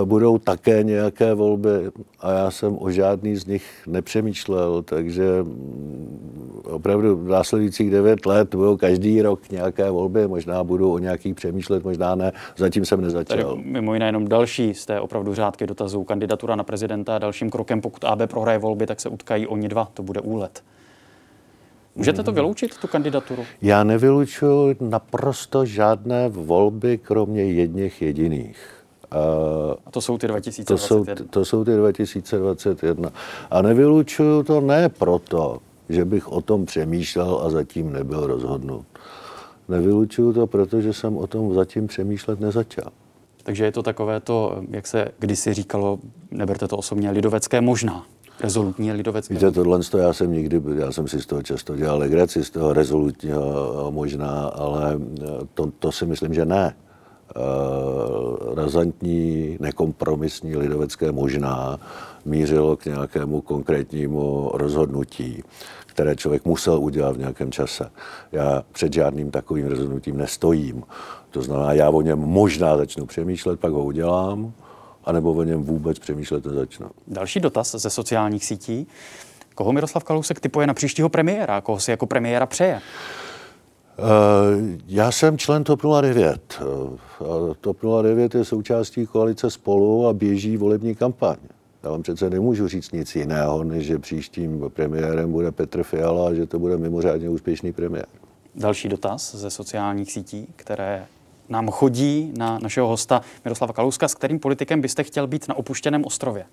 [0.05, 7.15] budou také nějaké volby a já jsem o žádný z nich nepřemýšlel, takže mm, opravdu
[7.17, 12.15] v následujících devět let budou každý rok nějaké volby, možná budu o nějakých přemýšlet, možná
[12.15, 13.37] ne, zatím jsem nezačal.
[13.37, 17.81] Tady mimo jiné jenom další z té opravdu řádky dotazů, kandidatura na prezidenta, dalším krokem,
[17.81, 20.63] pokud AB prohraje volby, tak se utkají oni dva, to bude úlet.
[21.95, 23.43] Můžete to vyloučit, tu kandidaturu?
[23.61, 28.82] Já nevylučuji naprosto žádné volby, kromě jedných jediných.
[29.85, 31.15] A to jsou ty 2021.
[31.15, 33.09] To jsou, to jsou ty 2021.
[33.51, 35.57] A nevylučuju to ne proto,
[35.89, 38.85] že bych o tom přemýšlel a zatím nebyl rozhodnut.
[39.69, 42.91] Nevylučuju to, protože jsem o tom zatím přemýšlet nezačal.
[43.43, 45.99] Takže je to takové to, jak se kdysi říkalo,
[46.31, 48.05] neberte to osobně, lidovecké možná.
[48.39, 49.33] Rezolutní lidovecké.
[49.33, 52.73] Víte, tohle já jsem nikdy, já jsem si z toho často dělal legraci, z toho
[52.73, 54.99] rezolutního možná, ale
[55.53, 56.75] to, to si myslím, že ne.
[57.35, 61.79] Eh, razantní, nekompromisní lidovecké možná
[62.25, 65.43] mířilo k nějakému konkrétnímu rozhodnutí,
[65.85, 67.91] které člověk musel udělat v nějakém čase.
[68.31, 70.83] Já před žádným takovým rozhodnutím nestojím.
[71.31, 74.53] To znamená, já o něm možná začnu přemýšlet, pak ho udělám,
[75.05, 76.87] anebo o něm vůbec přemýšlet nezačnu.
[77.07, 78.87] Další dotaz ze sociálních sítí.
[79.55, 81.61] Koho Miroslav Kalousek typuje na příštího premiéra?
[81.61, 82.81] Koho si jako premiéra přeje?
[83.99, 86.61] Eh, já jsem člen TOP 09.
[86.61, 91.37] Eh, TOP 09 je součástí koalice spolu a běží volební kampaň.
[91.83, 96.33] Já vám přece nemůžu říct nic jiného, než že příštím premiérem bude Petr Fiala a
[96.33, 98.05] že to bude mimořádně úspěšný premiér.
[98.55, 101.05] Další dotaz ze sociálních sítí, které
[101.49, 104.07] nám chodí na našeho hosta Miroslava Kalouska.
[104.07, 106.45] S kterým politikem byste chtěl být na opuštěném ostrově?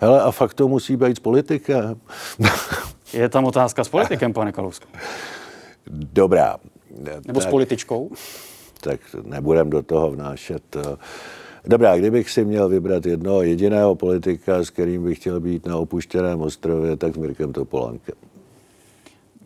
[0.00, 2.00] Hele, a fakt to musí být s politikem.
[3.12, 4.86] Je tam otázka s politikem, pane Kalousku?
[5.90, 6.56] Dobrá.
[7.26, 8.10] Nebo tak, s političkou?
[8.80, 10.76] Tak nebudem do toho vnášet.
[10.76, 10.96] Eh,
[11.66, 16.40] dobrá, kdybych si měl vybrat jednoho jediného politika, s kterým bych chtěl být na opuštěném
[16.40, 18.14] ostrově, tak s Mirkem Topolánkem.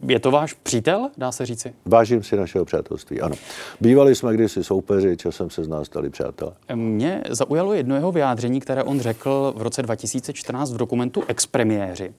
[0.09, 1.75] Je to váš přítel, dá se říci?
[1.85, 3.37] Vážím si našeho přátelství, ano.
[3.81, 6.53] Bývali jsme kdysi soupeři, časem se z nás stali přátelé.
[6.75, 12.13] Mě zaujalo jedno jeho vyjádření, které on řekl v roce 2014 v dokumentu Expremiéři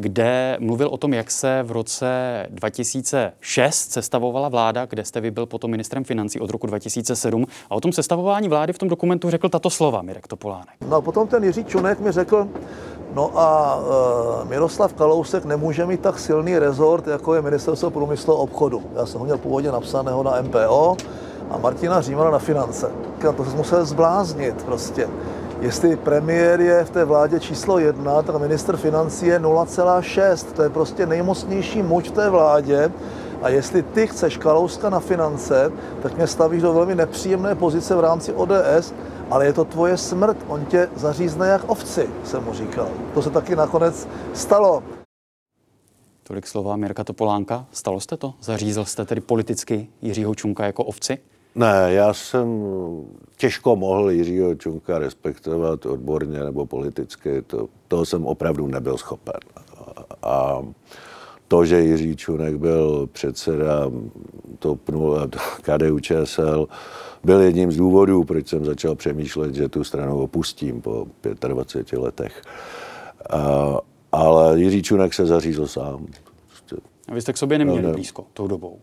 [0.00, 5.46] kde mluvil o tom, jak se v roce 2006 sestavovala vláda, kde jste vy byl
[5.46, 7.44] potom ministrem financí od roku 2007.
[7.70, 10.74] A o tom sestavování vlády v tom dokumentu řekl tato slova Mirek Topolánek.
[10.88, 12.48] No a potom ten Jiří Čunek mi řekl,
[13.14, 13.78] No a
[14.42, 18.82] e, Miroslav Kalousek nemůže mít tak silný rezort, jako je Ministerstvo průmyslu a obchodu.
[18.96, 20.96] Já jsem ho měl původně napsaného na MPO
[21.50, 22.90] a Martina Římana na finance.
[23.36, 25.08] To se musel zbláznit prostě.
[25.60, 30.52] Jestli premiér je v té vládě číslo jedna, tak minister financí je 0,6.
[30.52, 32.92] To je prostě nejmocnější muž v té vládě.
[33.42, 38.00] A jestli ty chceš Kalouska na finance, tak mě stavíš do velmi nepříjemné pozice v
[38.00, 38.94] rámci ODS,
[39.30, 42.88] ale je to tvoje smrt, on tě zařízne jak ovci, jsem mu říkal.
[43.14, 44.82] To se taky nakonec stalo.
[46.22, 47.66] Tolik slova Mirka Topolánka.
[47.72, 48.34] Stalo jste to?
[48.40, 51.18] Zařízl jste tedy politicky Jiřího Čunka jako ovci?
[51.58, 52.62] Ne, já jsem
[53.36, 57.42] těžko mohl Jiřího Čunka respektovat odborně nebo politicky.
[57.42, 59.40] To, toho jsem opravdu nebyl schopen.
[60.22, 60.62] A,
[61.48, 63.90] to, že Jiří Čunek byl předseda
[64.58, 65.28] TOP 0
[65.62, 66.68] KDU ČSL,
[67.24, 71.06] byl jedním z důvodů, proč jsem začal přemýšlet, že tu stranu opustím po
[71.48, 72.42] 25 letech.
[73.30, 73.76] A,
[74.12, 76.06] ale Jiří Čunek se zařízl sám.
[77.08, 77.94] A vy jste k sobě neměli no, ne.
[77.94, 78.78] blízko tou dobou?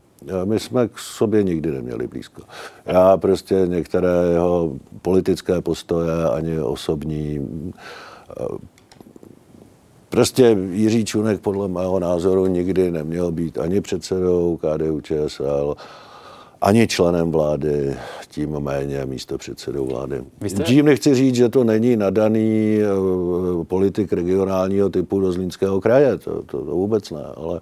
[0.45, 2.41] My jsme k sobě nikdy neměli blízko.
[2.85, 7.47] Já prostě některé jeho politické postoje, ani osobní,
[10.09, 15.75] Prostě Jiří Čunek podle mého názoru nikdy neměl být ani předsedou KDU ČSL,
[16.61, 17.95] ani členem vlády,
[18.29, 20.23] tím méně místo předsedou vlády.
[20.45, 20.63] Jste...
[20.63, 26.43] Tím nechci říct, že to není nadaný eh, politik regionálního typu do Zlínského kraje, to,
[26.43, 27.59] to, to vůbec ne, ale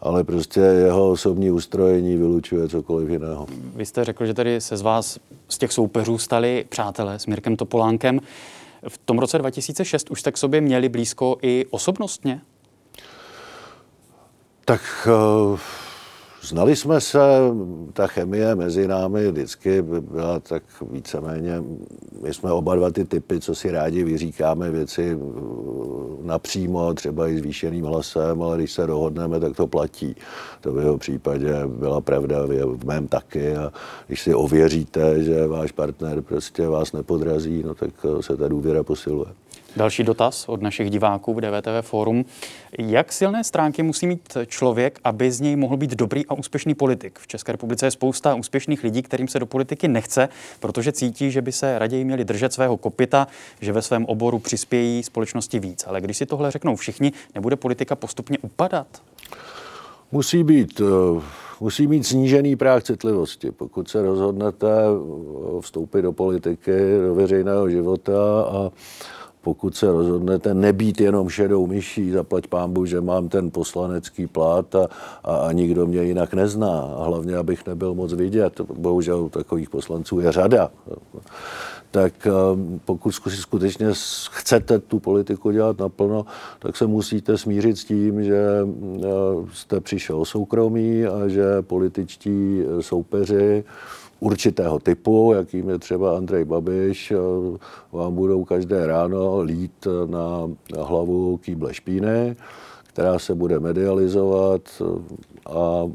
[0.00, 3.46] ale prostě jeho osobní ustrojení vylučuje cokoliv jiného.
[3.76, 7.56] Vy jste řekl, že tady se z vás, z těch soupeřů, stali přátelé s Mirkem
[7.56, 8.20] Topolánkem.
[8.88, 12.40] V tom roce 2006 už jste k sobě měli blízko i osobnostně?
[14.64, 15.08] Tak
[15.52, 15.60] uh
[16.42, 17.18] Znali jsme se,
[17.92, 21.62] ta chemie mezi námi vždycky byla tak víceméně,
[22.22, 27.38] my jsme oba dva ty typy, co si rádi vyříkáme věci uh, napřímo, třeba i
[27.38, 30.16] zvýšeným hlasem, ale když se dohodneme, tak to platí.
[30.60, 33.72] To v jeho případě byla pravda, v mém taky a
[34.06, 38.82] když si ověříte, že váš partner prostě vás nepodrazí, no tak uh, se ta důvěra
[38.82, 39.28] posiluje.
[39.76, 42.24] Další dotaz od našich diváků v DVTV Forum.
[42.78, 47.18] Jak silné stránky musí mít člověk, aby z něj mohl být dobrý a úspěšný politik?
[47.18, 50.28] V České republice je spousta úspěšných lidí, kterým se do politiky nechce,
[50.60, 53.28] protože cítí, že by se raději měli držet svého kopita,
[53.60, 55.84] že ve svém oboru přispějí společnosti víc.
[55.86, 58.86] Ale když si tohle řeknou všichni, nebude politika postupně upadat?
[60.12, 61.22] Musí být eh,
[61.60, 63.50] musí mít snížený práh citlivosti.
[63.50, 66.72] Pokud se rozhodnete eh, vstoupit do politiky,
[67.06, 68.70] do veřejného života a
[69.42, 74.88] pokud se rozhodnete nebýt jenom šedou myší, zaplať pámbu, že mám ten poslanecký plát a,
[75.24, 76.80] a, a nikdo mě jinak nezná.
[76.80, 78.60] A hlavně, abych nebyl moc vidět.
[78.60, 80.70] Bohužel takových poslanců je řada.
[81.90, 82.30] Tak eh,
[82.84, 83.86] pokud skutečně
[84.30, 86.26] chcete tu politiku dělat naplno,
[86.58, 89.08] tak se musíte smířit s tím, že eh,
[89.52, 93.64] jste přišel soukromí a že političtí soupeři
[94.20, 97.12] určitého typu, jakým je třeba Andrej Babiš,
[97.92, 102.36] vám budou každé ráno lít na hlavu kýble špíny,
[102.92, 104.82] která se bude medializovat
[105.46, 105.90] a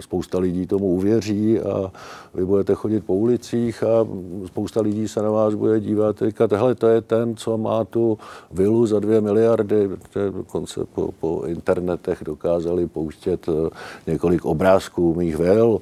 [0.00, 1.92] spousta lidí tomu uvěří a
[2.34, 4.06] vy budete chodit po ulicích a
[4.46, 7.84] spousta lidí se na vás bude dívat a říkat, hele, to je ten, co má
[7.84, 8.18] tu
[8.50, 9.90] vilu za dvě miliardy,
[10.30, 13.70] dokonce po, po internetech dokázali pouštět eh,
[14.06, 15.80] několik obrázků mých vil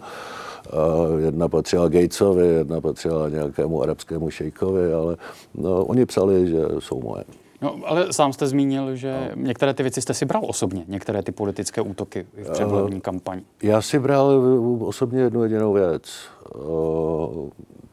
[1.19, 5.16] jedna patřila Gatesovi, jedna patřila nějakému arabskému šejkovi, ale
[5.55, 7.25] no, oni psali, že jsou moje.
[7.62, 9.43] No, ale sám jste zmínil, že no.
[9.43, 13.43] některé ty věci jste si bral osobně, některé ty politické útoky v předvolební kampani.
[13.62, 14.43] Já si bral
[14.81, 16.03] osobně jednu jedinou věc.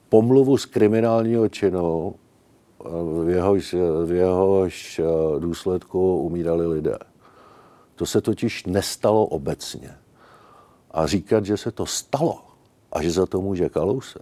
[0.09, 2.15] Pomluvu z kriminálního činu,
[3.23, 5.01] v jehož, v jehož
[5.39, 6.97] důsledku umírali lidé.
[7.95, 9.89] To se totiž nestalo obecně.
[10.91, 12.37] A říkat, že se to stalo,
[12.95, 14.21] a že za to může Kalousek.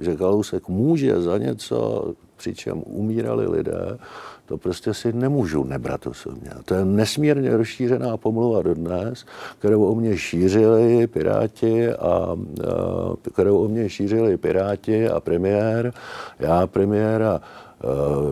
[0.00, 2.04] Že Kalousek může za něco,
[2.36, 3.98] přičem umírali lidé,
[4.46, 6.50] to prostě si nemůžu nebrat osobně.
[6.64, 9.24] To je nesmírně rozšířená pomluva dodnes,
[9.58, 12.36] kterou o mě šířili Piráti a, a
[13.32, 15.92] kterou o mě šířili Piráti a premiér.
[16.38, 17.40] Já premiéra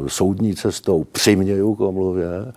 [0.07, 2.53] soudní cestou přiměju k omluvě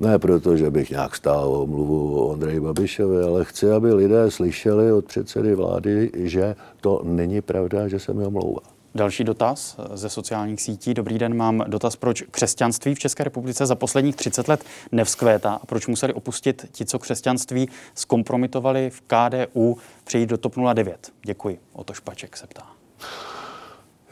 [0.00, 4.30] Ne proto, že bych nějak stál o mluvu o Andreji Babišovi, ale chci, aby lidé
[4.30, 8.60] slyšeli od předsedy vlády, že to není pravda, že se mi omlouvá.
[8.94, 10.94] Další dotaz ze sociálních sítí.
[10.94, 15.66] Dobrý den, mám dotaz, proč křesťanství v České republice za posledních 30 let nevzkvétá a
[15.66, 21.12] proč museli opustit ti, co křesťanství zkompromitovali v KDU, přejít do TOP 09.
[21.24, 21.58] Děkuji.
[21.72, 22.62] O to Špaček se ptá.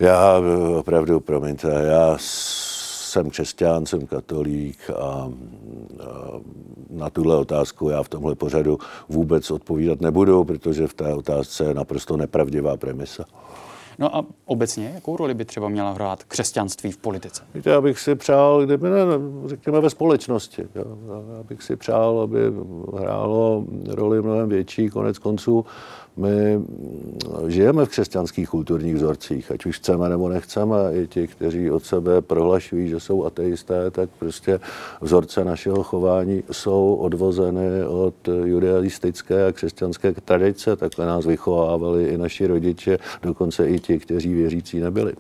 [0.01, 0.43] Já
[0.78, 2.18] opravdu, promiňte, já
[3.12, 5.28] jsem křesťan, jsem katolík a, a
[6.90, 11.74] na tuhle otázku já v tomhle pořadu vůbec odpovídat nebudu, protože v té otázce je
[11.74, 13.24] naprosto nepravdivá premisa.
[13.98, 17.42] No a obecně, jakou roli by třeba měla hrát křesťanství v politice?
[17.54, 19.00] Víte, já bych si přál, kdyby ne,
[19.46, 20.84] řekněme ve společnosti, jo,
[21.36, 22.38] já bych si přál, aby
[22.98, 25.64] hrálo roli mnohem větší, konec konců
[26.16, 26.62] my
[27.46, 30.76] žijeme v křesťanských kulturních vzorcích, ať už chceme nebo nechceme.
[30.92, 34.60] I ti, kteří od sebe prohlašují, že jsou ateisté, tak prostě
[35.00, 40.76] vzorce našeho chování jsou odvozeny od judajistické a křesťanské tradice.
[40.76, 45.14] Takhle nás vychovávali i naši rodiče, dokonce i ti, kteří věřící nebyli.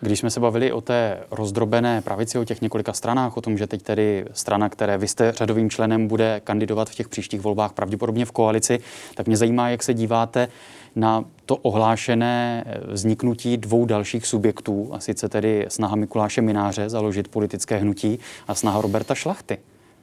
[0.00, 3.66] Když jsme se bavili o té rozdrobené pravici, o těch několika stranách, o tom, že
[3.66, 8.24] teď tedy strana, které vy jste řadovým členem, bude kandidovat v těch příštích volbách pravděpodobně
[8.24, 8.78] v koalici,
[9.14, 10.48] tak mě zajímá, jak se díváte
[10.96, 17.76] na to ohlášené vzniknutí dvou dalších subjektů, a sice tedy snaha Mikuláše Mináře založit politické
[17.76, 18.18] hnutí
[18.48, 19.58] a snaha Roberta Šlachty.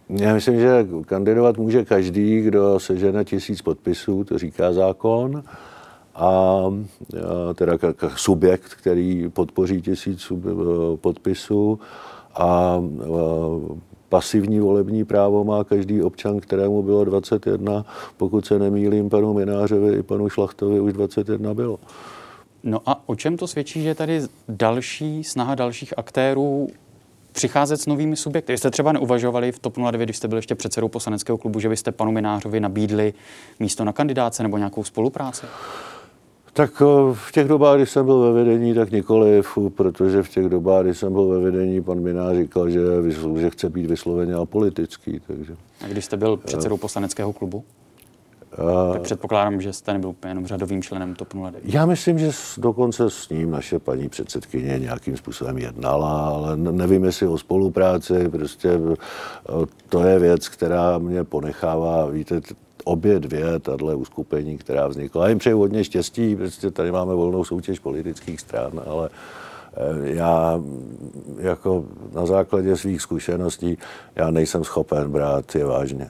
[0.10, 5.44] Já myslím, že kandidovat může každý, kdo sežene tisíc podpisů, to říká zákon
[6.16, 6.62] a
[7.56, 7.78] teda
[8.16, 10.32] subjekt, který podpoří tisíc
[10.96, 11.80] podpisů
[12.36, 12.82] a
[14.10, 17.86] pasivní volební právo má každý občan, kterému bylo 21.
[18.18, 21.80] Pokud se nemýlím, panu Minářovi i panu Šlachtovi už 21 bylo.
[22.64, 26.68] No a o čem to svědčí, že tady další snaha dalších aktérů
[27.32, 28.54] přicházet s novými subjekty?
[28.54, 31.70] Vy jste třeba neuvažovali v TOP 09, když jste byl ještě předsedou poslaneckého klubu, že
[31.70, 33.14] byste panu Minářovi nabídli
[33.60, 35.46] místo na kandidáce nebo nějakou spolupráci?
[36.54, 40.50] Tak eh, v těch dobách, kdy jsem byl ve vedení, tak nikoliv, protože v těch
[40.50, 42.82] dobách, kdy jsem byl ve vedení, pan Minář říkal, že,
[43.38, 45.22] že chce být vysloveně apolitický.
[45.28, 45.56] Takže.
[45.86, 47.64] A když jste byl předsedou poslaneckého klubu?
[48.58, 48.94] A...
[48.94, 51.62] Tak předpokládám, že jste nebyl úplně jenom řadovým členem TOP 09.
[51.64, 57.28] Já myslím, že dokonce s ním naše paní předsedkyně nějakým způsobem jednala, ale nevím, jestli
[57.28, 58.96] o spolupráci, prostě eh,
[59.90, 62.42] to je věc, která mě ponechává, víte,
[62.84, 65.24] obě dvě tahle uskupení, která vznikla.
[65.24, 69.10] Já jim přeju hodně štěstí, prostě tady máme volnou soutěž politických stran, ale
[69.74, 70.62] eh, já
[71.38, 73.78] jako na základě svých zkušeností
[74.16, 76.10] já nejsem schopen brát je vážně.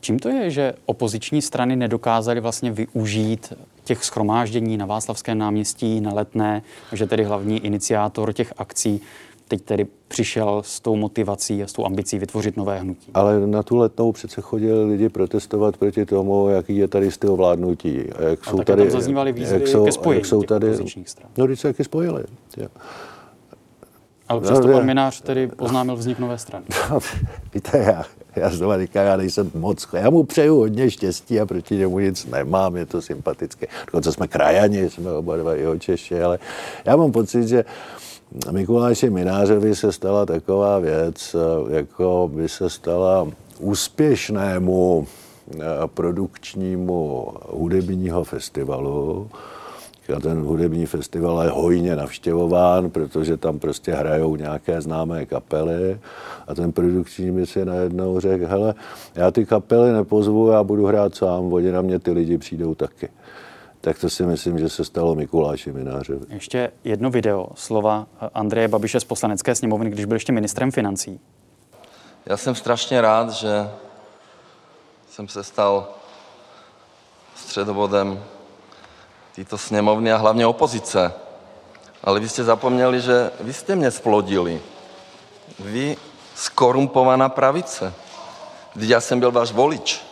[0.00, 3.52] Čím to je, že opoziční strany nedokázaly vlastně využít
[3.84, 6.62] těch schromáždění na Václavském náměstí, na Letné,
[6.92, 9.00] že tedy hlavní iniciátor těch akcí
[9.48, 13.10] teď tedy přišel s tou motivací a s tou ambicí vytvořit nové hnutí.
[13.14, 18.12] Ale na tu letnou přece chodili lidi protestovat proti tomu, jaký je tady styl vládnutí.
[18.12, 20.74] A jak a jsou tady, tam zaznívaly výzvy jak jsou, ke spojení jak jsou tady,
[21.04, 21.30] stran.
[21.36, 22.24] No, když se taky spojili.
[22.56, 22.68] Jo.
[24.28, 26.64] Ale přesto no, pan Minář tedy oznámil vznik nové strany.
[26.90, 26.98] No,
[27.54, 28.04] víte, já,
[28.36, 32.26] já znovu říkám, já nejsem moc, já mu přeju hodně štěstí a proti němu nic
[32.26, 33.66] nemám, je to sympatické.
[33.86, 36.38] Dokonce jsme krajani, jsme oba dva jeho Češi, ale
[36.84, 37.64] já mám pocit, že
[38.50, 41.36] Mikuláši Minářovi se stala taková věc,
[41.70, 45.06] jako by se stala úspěšnému
[45.54, 49.30] eh, produkčnímu hudebního festivalu,
[50.16, 55.98] a ten hudební festival je hojně navštěvován, protože tam prostě hrajou nějaké známé kapely.
[56.46, 58.74] A ten produkční mi si najednou řekl, hele,
[59.14, 63.08] já ty kapely nepozvu, já budu hrát sám, oni na mě ty lidi přijdou taky
[63.86, 66.26] tak to si myslím, že se stalo Mikuláši Minářovi.
[66.28, 71.20] Ještě jedno video, slova Andreje Babiše z poslanecké sněmovny, když byl ještě ministrem financí.
[72.26, 73.70] Já jsem strašně rád, že
[75.10, 75.88] jsem se stal
[77.36, 78.24] středobodem
[79.34, 81.12] této sněmovny a hlavně opozice.
[82.04, 84.60] Ale vy jste zapomněli, že vy jste mě splodili.
[85.58, 85.96] Vy
[86.34, 87.94] skorumpovaná pravice.
[88.74, 90.05] Vždyť já jsem byl váš volič.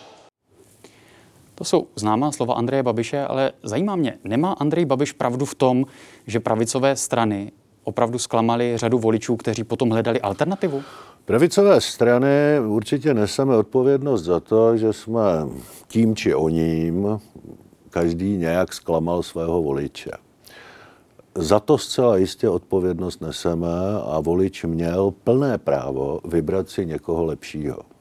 [1.55, 5.87] To jsou známá slova Andreje Babiše, ale zajímá mě, nemá Andrej Babiš pravdu v tom,
[6.27, 7.53] že pravicové strany
[7.85, 10.83] opravdu zklamali řadu voličů, kteří potom hledali alternativu?
[11.25, 15.23] Pravicové strany určitě neseme odpovědnost za to, že jsme
[15.89, 17.21] tím či oním
[17.91, 20.11] každý nějak zklamal svého voliče.
[21.35, 23.69] Za to zcela jistě odpovědnost neseme
[24.07, 27.94] a volič měl plné právo vybrat si někoho lepšího.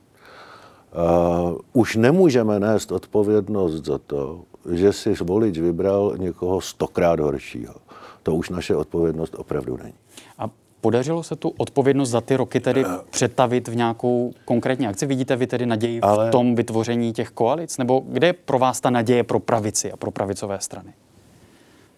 [0.93, 4.41] Uh, už nemůžeme nést odpovědnost za to,
[4.71, 7.73] že si volič vybral někoho stokrát horšího.
[8.23, 9.93] To už naše odpovědnost opravdu není.
[10.37, 10.49] A
[10.83, 15.05] Podařilo se tu odpovědnost za ty roky tedy přetavit v nějakou konkrétní akci?
[15.05, 16.27] Vidíte vy tedy naději Ale...
[16.27, 17.77] v tom vytvoření těch koalic?
[17.77, 20.93] Nebo kde je pro vás ta naděje pro pravici a pro pravicové strany?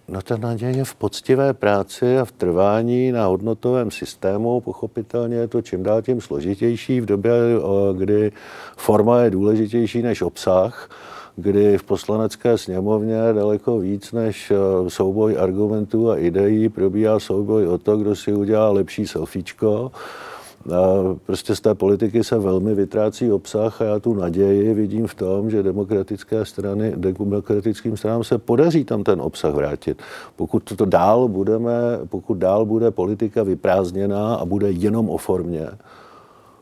[0.08, 4.62] No ta naděje je v poctivé práci a v trvání na hodnotovém systému.
[4.62, 7.32] Pochopitelně je to čím dál tím složitější v době,
[7.98, 8.32] kdy
[8.78, 10.90] forma je důležitější než obsah
[11.36, 14.52] kdy v poslanecké sněmovně daleko víc než
[14.88, 19.92] souboj argumentů a ideí probíhá souboj o to, kdo si udělá lepší selfiečko.
[21.26, 25.50] Prostě z té politiky se velmi vytrácí obsah a já tu naději vidím v tom,
[25.50, 30.02] že demokratické strany, demokratickým stranám se podaří tam ten obsah vrátit.
[30.36, 31.72] Pokud to dál budeme,
[32.10, 35.68] pokud dál bude politika vyprázdněná a bude jenom o formě,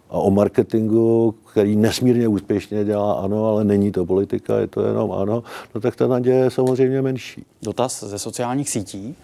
[0.09, 5.11] a o marketingu, který nesmírně úspěšně dělá ano, ale není to politika, je to jenom
[5.11, 5.43] ano,
[5.75, 7.45] no tak ta naděje je samozřejmě menší.
[7.61, 9.15] Dotaz ze sociálních sítí.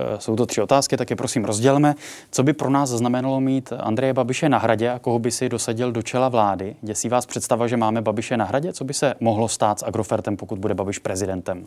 [0.00, 1.94] E, jsou to tři otázky, tak je prosím rozdělme.
[2.30, 5.92] Co by pro nás znamenalo mít Andreje Babiše na hradě a koho by si dosadil
[5.92, 6.76] do čela vlády?
[6.82, 8.72] Děsí vás představa, že máme Babiše na hradě?
[8.72, 11.66] Co by se mohlo stát s Agrofertem, pokud bude Babiš prezidentem?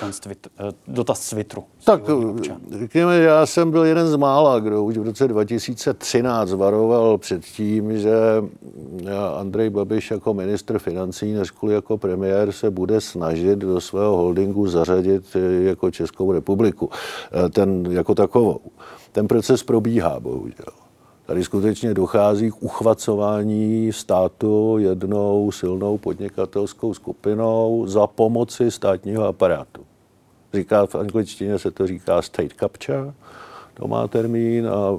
[0.00, 1.64] Občan z Twitter, eh, dotaz z Twitteru.
[1.84, 2.02] Tak
[2.78, 7.98] řekněme, já jsem byl jeden z mála, kdo už v roce 2013 varoval před tím,
[7.98, 8.14] že
[9.06, 14.68] eh, Andrej Babiš jako ministr financí, než jako premiér, se bude snažit do svého holdingu
[14.68, 16.90] zařadit eh, jako Českou republiku.
[17.52, 18.60] Ten jako takovou.
[19.12, 20.72] Ten proces probíhá, bohužel.
[21.26, 29.89] Tady skutečně dochází k uchvacování státu jednou silnou podnikatelskou skupinou za pomoci státního aparátu
[30.54, 33.12] říká v angličtině se to říká state capture,
[33.74, 34.98] to má termín a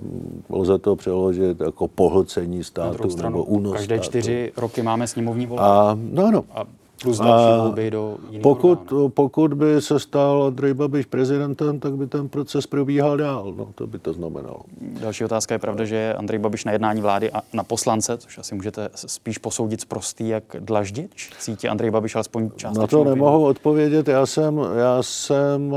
[0.49, 4.09] lze to přeložit jako pohlcení státu stranu, nebo únos Každé státu.
[4.09, 5.63] čtyři roky máme sněmovní volby.
[5.63, 6.43] A, no, no.
[6.51, 6.63] A
[7.03, 12.07] plus další volby do jiných pokud, pokud by se stal Andrej Babiš prezidentem, tak by
[12.07, 13.53] ten proces probíhal dál.
[13.57, 14.59] No, to by to znamenalo.
[15.01, 18.37] Další otázka je pravda, že je Andrej Babiš na jednání vlády a na poslance, což
[18.37, 21.31] asi můžete spíš posoudit z prostý jak dlaždič.
[21.39, 22.81] Cítí Andrej Babiš alespoň částečně?
[22.81, 24.07] Na to nemohu odpovědět.
[24.07, 25.75] Já jsem, já, jsem,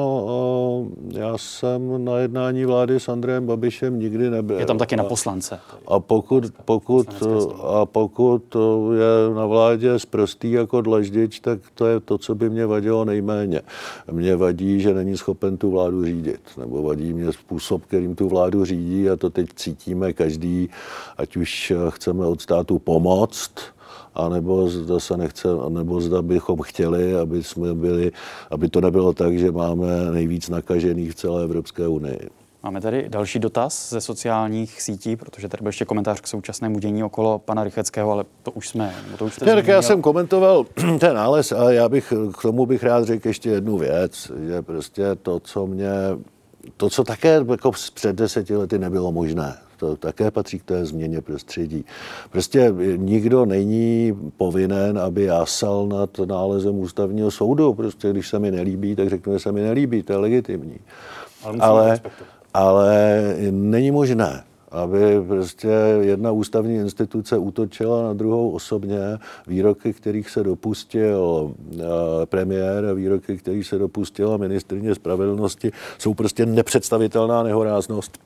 [1.08, 4.58] já jsem na jednání vlády s Andrejem Babišem nikdy nebyl.
[4.58, 5.60] Je tam taky na poslance.
[5.88, 7.22] A pokud, pokud,
[7.62, 8.56] a pokud
[8.94, 13.04] je na vládě zprostý jako dlaždič, Vždyť, tak to je to, co by mě vadilo
[13.04, 13.62] nejméně.
[14.10, 18.64] Mě vadí, že není schopen tu vládu řídit, nebo vadí mě způsob, kterým tu vládu
[18.64, 20.68] řídí a to teď cítíme každý,
[21.16, 23.52] ať už chceme od státu pomoct,
[24.14, 28.12] anebo zda se nechce, nebo zda bychom chtěli, aby, jsme byli,
[28.50, 32.43] aby to nebylo tak, že máme nejvíc nakažených v celé Evropské unii.
[32.64, 37.04] Máme tady další dotaz ze sociálních sítí, protože tady byl ještě komentář k současnému dění
[37.04, 40.64] okolo pana Rycheckého, ale to už jsme, to už tak já jsem komentoval
[41.00, 45.04] ten nález, ale já bych k tomu bych rád řekl ještě jednu věc, že prostě
[45.22, 45.90] to, co mě,
[46.76, 51.20] to, co také jako před deseti lety nebylo možné, to také patří k té změně
[51.20, 51.84] prostředí.
[52.30, 57.74] Prostě nikdo není povinen, aby jásal nad nálezem ústavního soudu.
[57.74, 60.78] Prostě když se mi nelíbí, tak řeknu, že se mi nelíbí, to je legitimní.
[61.44, 62.00] Ale, ale,
[62.54, 65.68] ale není možné, aby prostě
[66.00, 68.98] jedna ústavní instituce útočila na druhou osobně.
[69.46, 71.82] Výroky, kterých se dopustil eh,
[72.26, 78.18] premiér a výroky, kterých se dopustila ministrině spravedlnosti, jsou prostě nepředstavitelná nehoráznost.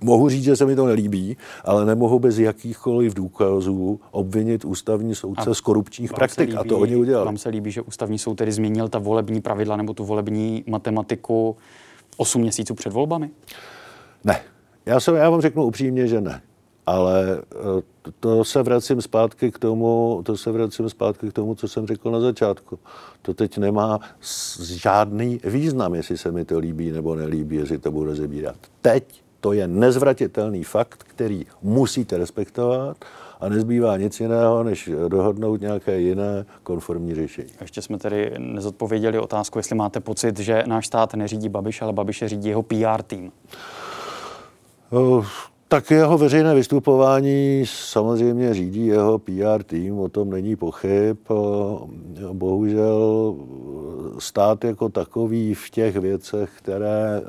[0.00, 5.50] Mohu říct, že se mi to nelíbí, ale nemohu bez jakýchkoliv důkazů obvinit ústavní soudce
[5.50, 6.48] a z korupčních praktik.
[6.48, 7.26] Líbí, a to oni udělali.
[7.26, 11.56] Vám se líbí, že ústavní soud tedy změnil ta volební pravidla nebo tu volební matematiku
[12.20, 13.30] 8 měsíců před volbami?
[14.24, 14.40] Ne.
[14.86, 16.42] Já, se, já vám řeknu upřímně, že ne.
[16.86, 21.68] Ale eh, to se vracím zpátky k tomu, to se vracím zpátky k tomu, co
[21.68, 22.78] jsem řekl na začátku.
[23.22, 24.00] To teď nemá
[24.62, 28.56] žádný význam, jestli se mi to líbí nebo nelíbí, jestli to budu rozebírat.
[28.82, 32.96] Teď to je nezvratitelný fakt, který musíte respektovat
[33.40, 37.50] a nezbývá nic jiného, než dohodnout nějaké jiné konformní řešení.
[37.60, 42.28] Ještě jsme tedy nezodpověděli otázku, jestli máte pocit, že náš stát neřídí Babiš, ale Babiše
[42.28, 43.32] řídí jeho PR tým.
[44.90, 45.26] Uh,
[45.70, 51.16] tak jeho veřejné vystupování samozřejmě řídí jeho PR tým, o tom není pochyb.
[52.32, 53.34] Bohužel
[54.18, 57.22] stát jako takový v těch věcech, které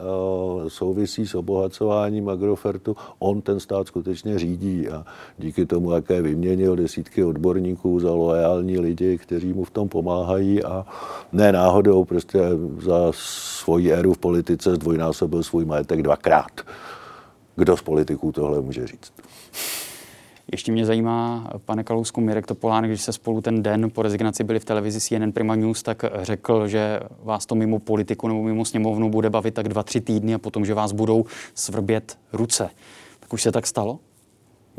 [0.68, 5.06] souvisí s obohacováním Agrofertu, on ten stát skutečně řídí a
[5.38, 10.86] díky tomu, jaké vyměnil desítky odborníků za loajální lidi, kteří mu v tom pomáhají a
[11.32, 12.40] ne náhodou prostě
[12.80, 16.52] za svoji éru v politice zdvojnásobil svůj majetek dvakrát.
[17.56, 19.14] Kdo z politiků tohle může říct?
[20.52, 24.60] Ještě mě zajímá, pane Kalousku, Mirek Topolánek, když se spolu ten den po rezignaci byli
[24.60, 29.10] v televizi CNN Prima News, tak řekl, že vás to mimo politiku nebo mimo sněmovnu
[29.10, 31.26] bude bavit tak dva, tři týdny a potom, že vás budou
[31.56, 32.70] svrbět ruce.
[33.20, 34.00] Tak už se tak stalo?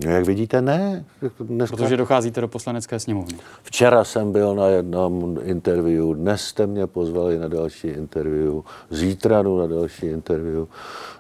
[0.05, 1.05] No, jak vidíte, ne.
[1.40, 1.76] Dneska...
[1.76, 3.38] Protože docházíte do poslanecké sněmovny.
[3.62, 8.55] Včera jsem byl na jednom interview, dnes jste mě pozvali na další interview,
[8.90, 10.64] zítra na další interview.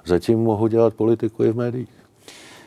[0.04, 2.01] Zatím mohu dělat politiku i v médiích.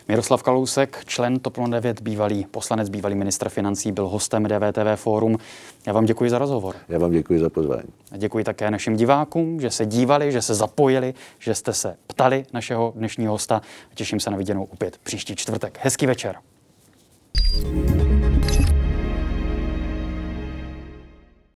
[0.08, 5.38] Miroslav Kalousek, člen TOP 09, bývalý poslanec, bývalý ministr financí, byl hostem DVTV Fórum.
[5.88, 6.76] Já vám děkuji za rozhovor.
[6.90, 7.90] Já vám děkuji za pozvání.
[8.12, 12.46] A děkuji také našim divákům, že se dívali, že se zapojili, že jste se ptali
[12.54, 13.62] našeho dnešního hosta.
[13.96, 15.80] Těším se na viděnou opět příští čtvrtek.
[15.82, 16.36] Hezký večer.
[17.56, 18.45] thank you